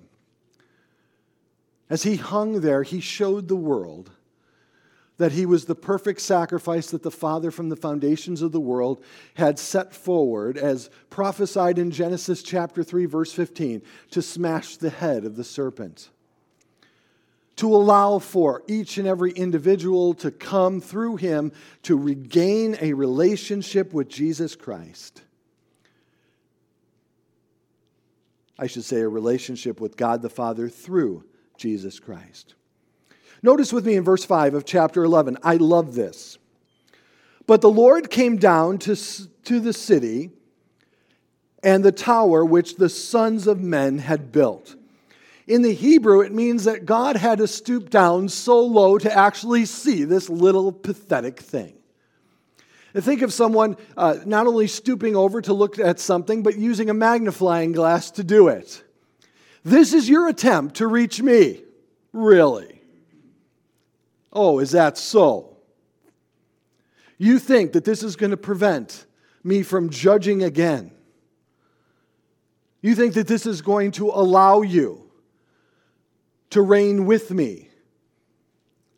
As 1.90 2.02
he 2.02 2.16
hung 2.16 2.60
there, 2.60 2.82
he 2.82 3.00
showed 3.00 3.48
the 3.48 3.56
world 3.56 4.10
that 5.16 5.32
he 5.32 5.46
was 5.46 5.64
the 5.64 5.74
perfect 5.74 6.20
sacrifice 6.20 6.90
that 6.90 7.02
the 7.02 7.10
Father 7.10 7.50
from 7.50 7.68
the 7.68 7.76
foundations 7.76 8.42
of 8.42 8.52
the 8.52 8.60
world 8.60 9.02
had 9.34 9.58
set 9.58 9.94
forward, 9.94 10.58
as 10.58 10.90
prophesied 11.08 11.78
in 11.78 11.90
Genesis 11.90 12.42
chapter 12.42 12.82
3, 12.82 13.06
verse 13.06 13.32
15, 13.32 13.82
to 14.10 14.22
smash 14.22 14.76
the 14.76 14.90
head 14.90 15.24
of 15.24 15.36
the 15.36 15.44
serpent. 15.44 16.10
To 17.56 17.72
allow 17.72 18.18
for 18.18 18.64
each 18.66 18.98
and 18.98 19.06
every 19.06 19.30
individual 19.30 20.14
to 20.14 20.32
come 20.32 20.80
through 20.80 21.16
him 21.16 21.52
to 21.84 21.96
regain 21.96 22.76
a 22.80 22.94
relationship 22.94 23.92
with 23.92 24.08
Jesus 24.08 24.56
Christ. 24.56 25.22
I 28.58 28.66
should 28.66 28.84
say, 28.84 29.00
a 29.00 29.08
relationship 29.08 29.80
with 29.80 29.96
God 29.96 30.22
the 30.22 30.28
Father 30.28 30.68
through 30.68 31.24
Jesus 31.56 32.00
Christ. 32.00 32.54
Notice 33.42 33.72
with 33.72 33.86
me 33.86 33.96
in 33.96 34.04
verse 34.04 34.24
5 34.24 34.54
of 34.54 34.64
chapter 34.64 35.04
11. 35.04 35.38
I 35.42 35.56
love 35.56 35.94
this. 35.94 36.38
But 37.46 37.60
the 37.60 37.70
Lord 37.70 38.10
came 38.10 38.36
down 38.36 38.78
to, 38.78 38.96
to 38.96 39.60
the 39.60 39.72
city 39.72 40.30
and 41.62 41.84
the 41.84 41.92
tower 41.92 42.44
which 42.44 42.76
the 42.76 42.88
sons 42.88 43.46
of 43.46 43.60
men 43.60 43.98
had 43.98 44.32
built. 44.32 44.76
In 45.46 45.62
the 45.62 45.74
Hebrew, 45.74 46.20
it 46.20 46.32
means 46.32 46.64
that 46.64 46.86
God 46.86 47.16
had 47.16 47.38
to 47.38 47.46
stoop 47.46 47.90
down 47.90 48.28
so 48.28 48.60
low 48.60 48.98
to 48.98 49.12
actually 49.12 49.66
see 49.66 50.04
this 50.04 50.30
little 50.30 50.72
pathetic 50.72 51.40
thing. 51.40 51.74
And 52.94 53.02
think 53.02 53.22
of 53.22 53.32
someone 53.32 53.76
uh, 53.96 54.18
not 54.24 54.46
only 54.46 54.68
stooping 54.68 55.16
over 55.16 55.42
to 55.42 55.52
look 55.52 55.78
at 55.78 55.98
something, 55.98 56.42
but 56.42 56.56
using 56.56 56.88
a 56.88 56.94
magnifying 56.94 57.72
glass 57.72 58.12
to 58.12 58.24
do 58.24 58.48
it. 58.48 58.83
This 59.64 59.94
is 59.94 60.08
your 60.08 60.28
attempt 60.28 60.76
to 60.76 60.86
reach 60.86 61.22
me. 61.22 61.62
Really? 62.12 62.82
Oh, 64.32 64.58
is 64.58 64.72
that 64.72 64.98
so? 64.98 65.56
You 67.16 67.38
think 67.38 67.72
that 67.72 67.84
this 67.84 68.02
is 68.02 68.16
going 68.16 68.30
to 68.30 68.36
prevent 68.36 69.06
me 69.42 69.62
from 69.62 69.90
judging 69.90 70.42
again. 70.42 70.90
You 72.82 72.94
think 72.94 73.14
that 73.14 73.26
this 73.26 73.46
is 73.46 73.62
going 73.62 73.92
to 73.92 74.10
allow 74.10 74.60
you 74.60 75.10
to 76.50 76.60
reign 76.60 77.06
with 77.06 77.30
me 77.30 77.70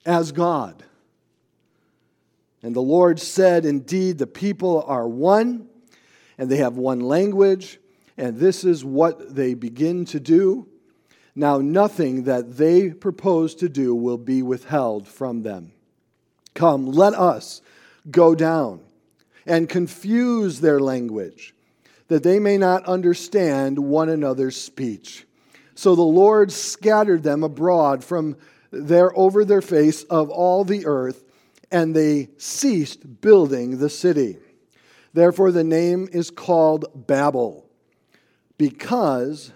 as 0.04 0.32
God. 0.32 0.82
And 2.62 2.74
the 2.74 2.82
Lord 2.82 3.20
said, 3.20 3.64
Indeed, 3.64 4.18
the 4.18 4.26
people 4.26 4.82
are 4.86 5.06
one, 5.06 5.68
and 6.36 6.50
they 6.50 6.56
have 6.56 6.76
one 6.76 7.00
language, 7.00 7.78
and 8.16 8.38
this 8.38 8.64
is 8.64 8.84
what 8.84 9.34
they 9.34 9.54
begin 9.54 10.04
to 10.06 10.20
do. 10.20 10.68
Now, 11.34 11.58
nothing 11.58 12.24
that 12.24 12.56
they 12.56 12.90
propose 12.90 13.54
to 13.56 13.68
do 13.68 13.94
will 13.94 14.18
be 14.18 14.42
withheld 14.42 15.06
from 15.06 15.42
them. 15.42 15.72
Come, 16.54 16.86
let 16.86 17.14
us 17.14 17.60
go 18.10 18.34
down 18.34 18.80
and 19.44 19.68
confuse 19.68 20.60
their 20.60 20.80
language, 20.80 21.54
that 22.08 22.22
they 22.22 22.38
may 22.38 22.56
not 22.56 22.86
understand 22.86 23.78
one 23.78 24.08
another's 24.08 24.60
speech. 24.60 25.26
So 25.74 25.94
the 25.94 26.02
Lord 26.02 26.50
scattered 26.50 27.22
them 27.22 27.42
abroad 27.42 28.02
from 28.02 28.36
there 28.70 29.16
over 29.16 29.44
their 29.44 29.60
face 29.60 30.04
of 30.04 30.30
all 30.30 30.64
the 30.64 30.86
earth, 30.86 31.22
and 31.70 31.94
they 31.94 32.30
ceased 32.38 33.20
building 33.20 33.78
the 33.78 33.90
city. 33.90 34.38
Therefore, 35.12 35.52
the 35.52 35.64
name 35.64 36.08
is 36.12 36.30
called 36.30 37.06
Babel, 37.06 37.65
because 38.59 39.52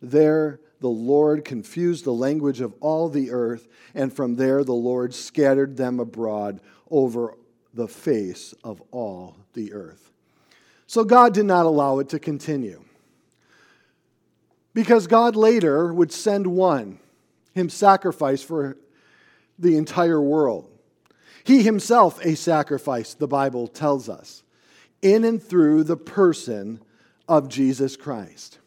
there 0.00 0.60
the 0.80 0.88
Lord 0.88 1.44
confused 1.44 2.04
the 2.04 2.12
language 2.12 2.60
of 2.60 2.74
all 2.80 3.08
the 3.08 3.30
earth, 3.30 3.66
and 3.94 4.12
from 4.12 4.36
there 4.36 4.62
the 4.62 4.72
Lord 4.72 5.12
scattered 5.12 5.76
them 5.76 5.98
abroad 5.98 6.60
over 6.90 7.36
the 7.74 7.88
face 7.88 8.54
of 8.62 8.82
all 8.90 9.36
the 9.54 9.72
earth. 9.72 10.12
So 10.86 11.04
God 11.04 11.34
did 11.34 11.46
not 11.46 11.66
allow 11.66 11.98
it 11.98 12.08
to 12.10 12.18
continue. 12.18 12.82
Because 14.72 15.06
God 15.06 15.34
later 15.34 15.92
would 15.92 16.12
send 16.12 16.46
one, 16.46 17.00
him 17.52 17.68
sacrifice 17.68 18.42
for 18.42 18.76
the 19.58 19.76
entire 19.76 20.22
world. 20.22 20.70
He 21.42 21.62
himself 21.62 22.24
a 22.24 22.36
sacrifice, 22.36 23.14
the 23.14 23.26
Bible 23.26 23.66
tells 23.66 24.08
us, 24.08 24.44
in 25.02 25.24
and 25.24 25.42
through 25.42 25.84
the 25.84 25.96
person 25.96 26.80
of 27.28 27.48
Jesus 27.48 27.96
Christ. 27.96 28.58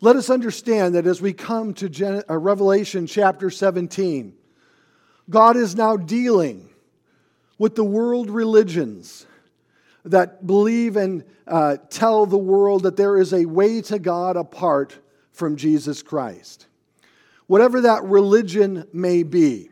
Let 0.00 0.16
us 0.16 0.30
understand 0.30 0.94
that 0.94 1.06
as 1.06 1.20
we 1.20 1.32
come 1.32 1.74
to 1.74 1.88
Gen- 1.88 2.22
uh, 2.30 2.38
Revelation 2.38 3.06
chapter 3.06 3.50
17, 3.50 4.32
God 5.28 5.56
is 5.56 5.74
now 5.74 5.96
dealing 5.96 6.70
with 7.58 7.74
the 7.74 7.84
world 7.84 8.30
religions 8.30 9.26
that 10.04 10.46
believe 10.46 10.96
and 10.96 11.24
uh, 11.46 11.76
tell 11.90 12.26
the 12.26 12.38
world 12.38 12.84
that 12.84 12.96
there 12.96 13.18
is 13.18 13.34
a 13.34 13.44
way 13.44 13.82
to 13.82 13.98
God 13.98 14.36
apart 14.36 14.96
from 15.32 15.56
Jesus 15.56 16.02
Christ. 16.02 16.66
Whatever 17.48 17.82
that 17.82 18.04
religion 18.04 18.86
may 18.92 19.24
be. 19.24 19.70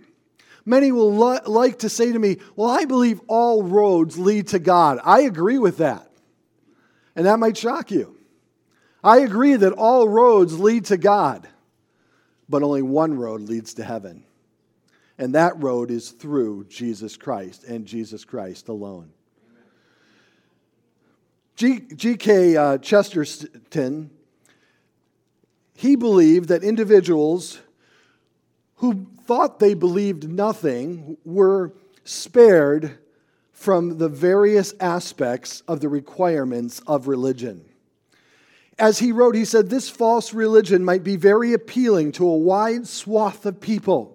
Many 0.64 0.90
will 0.90 1.12
like 1.12 1.80
to 1.80 1.88
say 1.88 2.10
to 2.10 2.18
me, 2.18 2.38
Well, 2.56 2.68
I 2.68 2.86
believe 2.86 3.20
all 3.28 3.62
roads 3.62 4.18
lead 4.18 4.48
to 4.48 4.58
God. 4.58 4.98
I 5.04 5.20
agree 5.20 5.58
with 5.58 5.78
that. 5.78 6.05
And 7.16 7.24
that 7.26 7.38
might 7.38 7.56
shock 7.56 7.90
you. 7.90 8.16
I 9.02 9.20
agree 9.20 9.56
that 9.56 9.72
all 9.72 10.08
roads 10.08 10.58
lead 10.60 10.84
to 10.86 10.98
God, 10.98 11.48
but 12.48 12.62
only 12.62 12.82
one 12.82 13.16
road 13.16 13.40
leads 13.40 13.74
to 13.74 13.84
heaven. 13.84 14.24
And 15.18 15.34
that 15.34 15.60
road 15.62 15.90
is 15.90 16.10
through 16.10 16.64
Jesus 16.64 17.16
Christ 17.16 17.64
and 17.64 17.86
Jesus 17.86 18.24
Christ 18.24 18.68
alone. 18.68 19.12
G.K. 21.56 22.56
Uh, 22.56 22.76
Chesterton, 22.78 24.10
he 25.74 25.96
believed 25.96 26.50
that 26.50 26.62
individuals 26.62 27.60
who 28.76 29.06
thought 29.24 29.58
they 29.58 29.72
believed 29.72 30.28
nothing 30.28 31.16
were 31.24 31.72
spared 32.04 32.98
from 33.56 33.96
the 33.96 34.08
various 34.08 34.74
aspects 34.80 35.62
of 35.62 35.80
the 35.80 35.88
requirements 35.88 36.82
of 36.86 37.08
religion. 37.08 37.64
As 38.78 38.98
he 38.98 39.12
wrote, 39.12 39.34
he 39.34 39.46
said, 39.46 39.70
This 39.70 39.88
false 39.88 40.34
religion 40.34 40.84
might 40.84 41.02
be 41.02 41.16
very 41.16 41.54
appealing 41.54 42.12
to 42.12 42.28
a 42.28 42.36
wide 42.36 42.86
swath 42.86 43.46
of 43.46 43.58
people, 43.58 44.14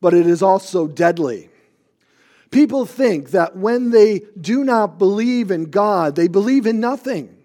but 0.00 0.14
it 0.14 0.28
is 0.28 0.40
also 0.40 0.86
deadly. 0.86 1.50
People 2.52 2.86
think 2.86 3.32
that 3.32 3.56
when 3.56 3.90
they 3.90 4.20
do 4.40 4.62
not 4.62 5.00
believe 5.00 5.50
in 5.50 5.64
God, 5.64 6.14
they 6.14 6.28
believe 6.28 6.64
in 6.64 6.78
nothing. 6.78 7.36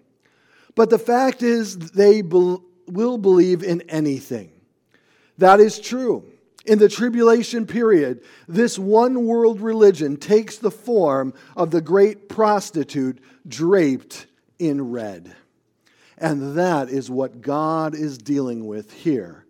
But 0.76 0.90
the 0.90 0.98
fact 0.98 1.42
is, 1.42 1.76
they 1.76 2.22
be- 2.22 2.58
will 2.86 3.18
believe 3.18 3.64
in 3.64 3.80
anything. 3.90 4.52
That 5.38 5.58
is 5.58 5.80
true. 5.80 6.24
In 6.70 6.78
the 6.78 6.88
tribulation 6.88 7.66
period, 7.66 8.22
this 8.46 8.78
one 8.78 9.26
world 9.26 9.60
religion 9.60 10.16
takes 10.16 10.56
the 10.56 10.70
form 10.70 11.34
of 11.56 11.72
the 11.72 11.80
great 11.80 12.28
prostitute 12.28 13.18
draped 13.48 14.28
in 14.60 14.92
red. 14.92 15.34
And 16.16 16.56
that 16.56 16.88
is 16.88 17.10
what 17.10 17.40
God 17.40 17.96
is 17.96 18.18
dealing 18.18 18.68
with 18.68 18.92
here 18.92 19.46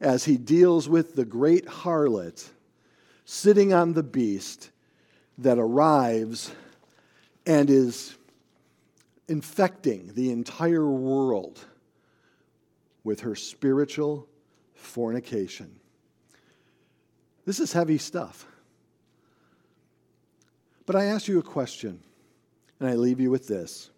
as 0.00 0.24
he 0.24 0.36
deals 0.36 0.88
with 0.88 1.14
the 1.14 1.24
great 1.24 1.66
harlot 1.66 2.44
sitting 3.24 3.72
on 3.72 3.92
the 3.92 4.02
beast 4.02 4.70
that 5.38 5.56
arrives 5.56 6.50
and 7.46 7.70
is 7.70 8.16
infecting 9.28 10.10
the 10.14 10.32
entire 10.32 10.90
world 10.90 11.64
with 13.04 13.20
her 13.20 13.36
spiritual 13.36 14.26
fornication. 14.74 15.79
This 17.50 17.58
is 17.58 17.72
heavy 17.72 17.98
stuff. 17.98 18.46
But 20.86 20.94
I 20.94 21.06
ask 21.06 21.26
you 21.26 21.40
a 21.40 21.42
question, 21.42 21.98
and 22.78 22.88
I 22.88 22.94
leave 22.94 23.18
you 23.18 23.28
with 23.28 23.48
this. 23.48 23.90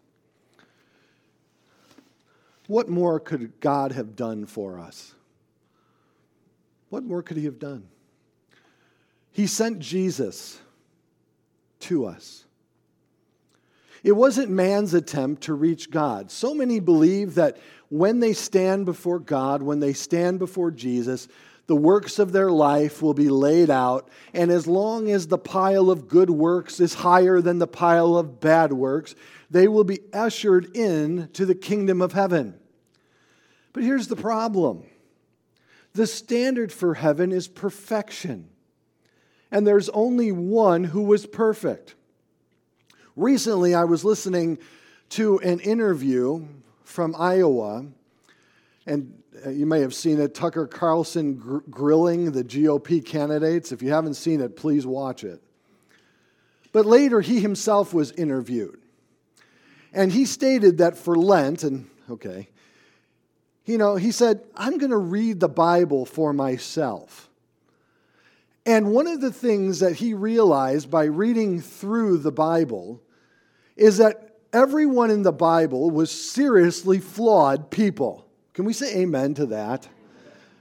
What 2.67 2.89
more 2.89 3.21
could 3.21 3.61
God 3.61 3.93
have 3.93 4.17
done 4.17 4.47
for 4.47 4.79
us? 4.79 5.15
What 6.89 7.05
more 7.05 7.23
could 7.23 7.37
He 7.37 7.45
have 7.45 7.59
done? 7.59 7.89
He 9.33 9.47
sent 9.47 9.81
Jesus 9.81 10.59
to 11.81 12.07
us. 12.07 12.47
It 14.03 14.13
wasn't 14.13 14.49
man's 14.49 14.95
attempt 14.95 15.43
to 15.43 15.53
reach 15.53 15.91
God. 15.91 16.31
So 16.31 16.55
many 16.55 16.81
believe 16.81 17.35
that 17.35 17.59
when 17.91 18.21
they 18.21 18.33
stand 18.33 18.87
before 18.87 19.19
God, 19.19 19.63
when 19.63 19.81
they 19.81 19.93
stand 19.93 20.39
before 20.39 20.71
Jesus, 20.71 21.29
the 21.73 21.77
works 21.77 22.19
of 22.19 22.33
their 22.33 22.51
life 22.51 23.01
will 23.01 23.15
be 23.15 23.31
laid 23.31 23.71
out, 23.71 24.11
and 24.35 24.51
as 24.51 24.67
long 24.67 25.11
as 25.11 25.27
the 25.27 25.39
pile 25.39 25.89
of 25.89 26.07
good 26.07 26.29
works 26.29 26.81
is 26.81 26.93
higher 26.93 27.41
than 27.41 27.59
the 27.59 27.67
pile 27.67 28.15
of 28.15 28.41
bad 28.41 28.75
works, 28.75 29.15
they 29.51 29.67
will 29.67 29.83
be 29.83 30.01
ushered 30.13 30.77
in 30.77 31.31
to 31.33 31.47
the 31.47 31.55
kingdom 31.55 32.03
of 32.03 32.13
heaven. 32.13 32.61
But 33.73 33.85
here's 33.85 34.09
the 34.09 34.17
problem 34.17 34.85
the 35.95 36.07
standard 36.07 36.71
for 36.71 36.93
heaven 36.93 37.33
is 37.33 37.49
perfection, 37.49 38.51
and 39.51 39.67
there's 39.67 39.89
only 39.89 40.31
one 40.31 40.85
who 40.85 41.01
was 41.01 41.25
perfect. 41.25 41.95
Recently, 43.17 43.75
I 43.75 43.85
was 43.85 44.05
listening 44.05 44.59
to 45.09 45.39
an 45.39 45.59
interview 45.61 46.49
from 46.85 47.17
Iowa, 47.19 47.87
and 48.87 49.23
uh, 49.45 49.51
you 49.51 49.67
may 49.67 49.81
have 49.81 49.95
seen 49.95 50.21
it 50.21 50.35
Tucker 50.35 50.67
Carlson 50.67 51.35
gr- 51.35 51.59
grilling 51.71 52.33
the 52.33 52.45
GOP 52.45 53.05
candidates. 53.05 53.73
If 53.73 53.83
you 53.83 53.91
haven't 53.91 54.15
seen 54.15 54.41
it, 54.41 54.57
please 54.57 54.87
watch 54.87 55.25
it. 55.25 55.41
But 56.73 56.87
later, 56.87 57.21
he 57.21 57.41
himself 57.41 57.93
was 57.93 58.13
interviewed. 58.13 58.81
And 59.93 60.11
he 60.11 60.25
stated 60.25 60.79
that 60.79 60.97
for 60.97 61.17
Lent, 61.17 61.65
and 61.65 61.89
okay, 62.11 62.49
you 63.65 63.79
know, 63.79 63.97
he 63.97 64.11
said, 64.11 64.41
I'm 64.57 64.79
going 64.79 64.91
to 64.91 64.97
read 64.97 65.39
the 65.39 65.49
Bible 65.49 66.07
for 66.07 66.33
myself. 66.33 67.29
And 68.65 68.93
one 68.93 69.07
of 69.07 69.21
the 69.21 69.33
things 69.33 69.81
that 69.81 69.97
he 69.97 70.15
realized 70.15 70.91
by 70.91 71.05
reading 71.05 71.61
through 71.61 72.19
the 72.19 72.33
Bible 72.33 73.03
is 73.77 73.99
that 73.99 74.37
everyone 74.53 75.11
in 75.11 75.23
the 75.23 75.33
Bible 75.33 75.91
was 75.91 76.11
seriously 76.11 76.99
flawed 76.99 77.71
people. 77.71 78.27
Can 78.55 78.65
we 78.65 78.73
say 78.73 78.99
amen 78.99 79.35
to 79.35 79.47
that? 79.47 79.89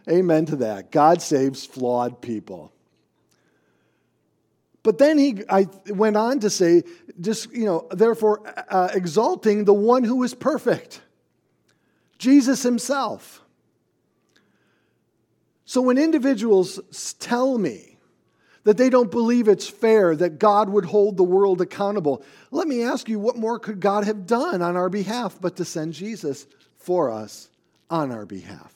Amen 0.10 0.46
to 0.48 0.56
that. 0.58 0.92
God 0.92 1.22
saves 1.22 1.66
flawed 1.66 2.22
people. 2.22 2.72
But 4.84 4.98
then 4.98 5.18
he 5.18 5.44
I 5.48 5.68
went 5.90 6.18
on 6.18 6.40
to 6.40 6.50
say, 6.50 6.84
just, 7.20 7.52
you 7.54 7.66
know, 7.66 7.88
therefore, 7.92 8.42
uh, 8.70 8.90
exalting 8.94 9.66
the 9.66 9.74
one 9.74 10.04
who 10.04 10.24
is 10.24 10.34
perfect, 10.34 11.02
Jesus 12.18 12.64
himself. 12.64 13.44
So 15.66 15.82
when 15.82 15.98
individuals 15.98 16.80
tell 17.20 17.58
me 17.58 17.98
that 18.64 18.78
they 18.78 18.90
don't 18.90 19.12
believe 19.12 19.48
it's 19.48 19.70
fair 19.70 20.16
that 20.16 20.40
God 20.40 20.70
would 20.70 20.86
hold 20.86 21.16
the 21.16 21.24
world 21.24 21.62
accountable, 21.62 22.24
let 22.50 22.68
me 22.68 22.84
ask 22.84 23.08
you, 23.08 23.20
what 23.20 23.38
more 23.38 23.60
could 23.60 23.80
God 23.80 24.06
have 24.06 24.26
done 24.26 24.62
on 24.62 24.76
our 24.76 24.90
behalf 24.90 25.38
but 25.40 25.56
to 25.58 25.66
send 25.66 25.94
Jesus 25.94 26.48
for 26.78 27.12
us 27.12 27.51
on 27.92 28.12
our 28.12 28.26
behalf? 28.26 28.74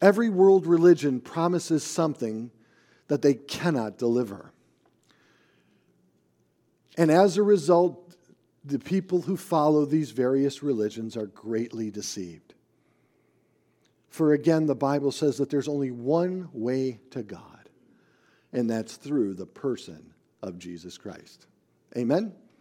Every 0.00 0.30
world 0.30 0.66
religion 0.66 1.20
promises 1.20 1.82
something 1.82 2.50
that 3.08 3.22
they 3.22 3.34
cannot 3.34 3.98
deliver. 3.98 4.52
And 6.96 7.10
as 7.10 7.36
a 7.36 7.42
result, 7.42 8.14
the 8.64 8.78
people 8.78 9.22
who 9.22 9.36
follow 9.36 9.84
these 9.84 10.10
various 10.10 10.62
religions 10.62 11.16
are 11.16 11.26
greatly 11.26 11.90
deceived. 11.90 12.54
For 14.08 14.32
again, 14.32 14.66
the 14.66 14.74
Bible 14.74 15.12
says 15.12 15.36
that 15.38 15.50
there's 15.50 15.68
only 15.68 15.90
one 15.90 16.48
way 16.52 17.00
to 17.10 17.22
God, 17.22 17.68
and 18.52 18.68
that's 18.68 18.96
through 18.96 19.34
the 19.34 19.46
person 19.46 20.14
of 20.42 20.58
Jesus 20.58 20.96
Christ. 20.96 21.46
Amen? 21.96 22.32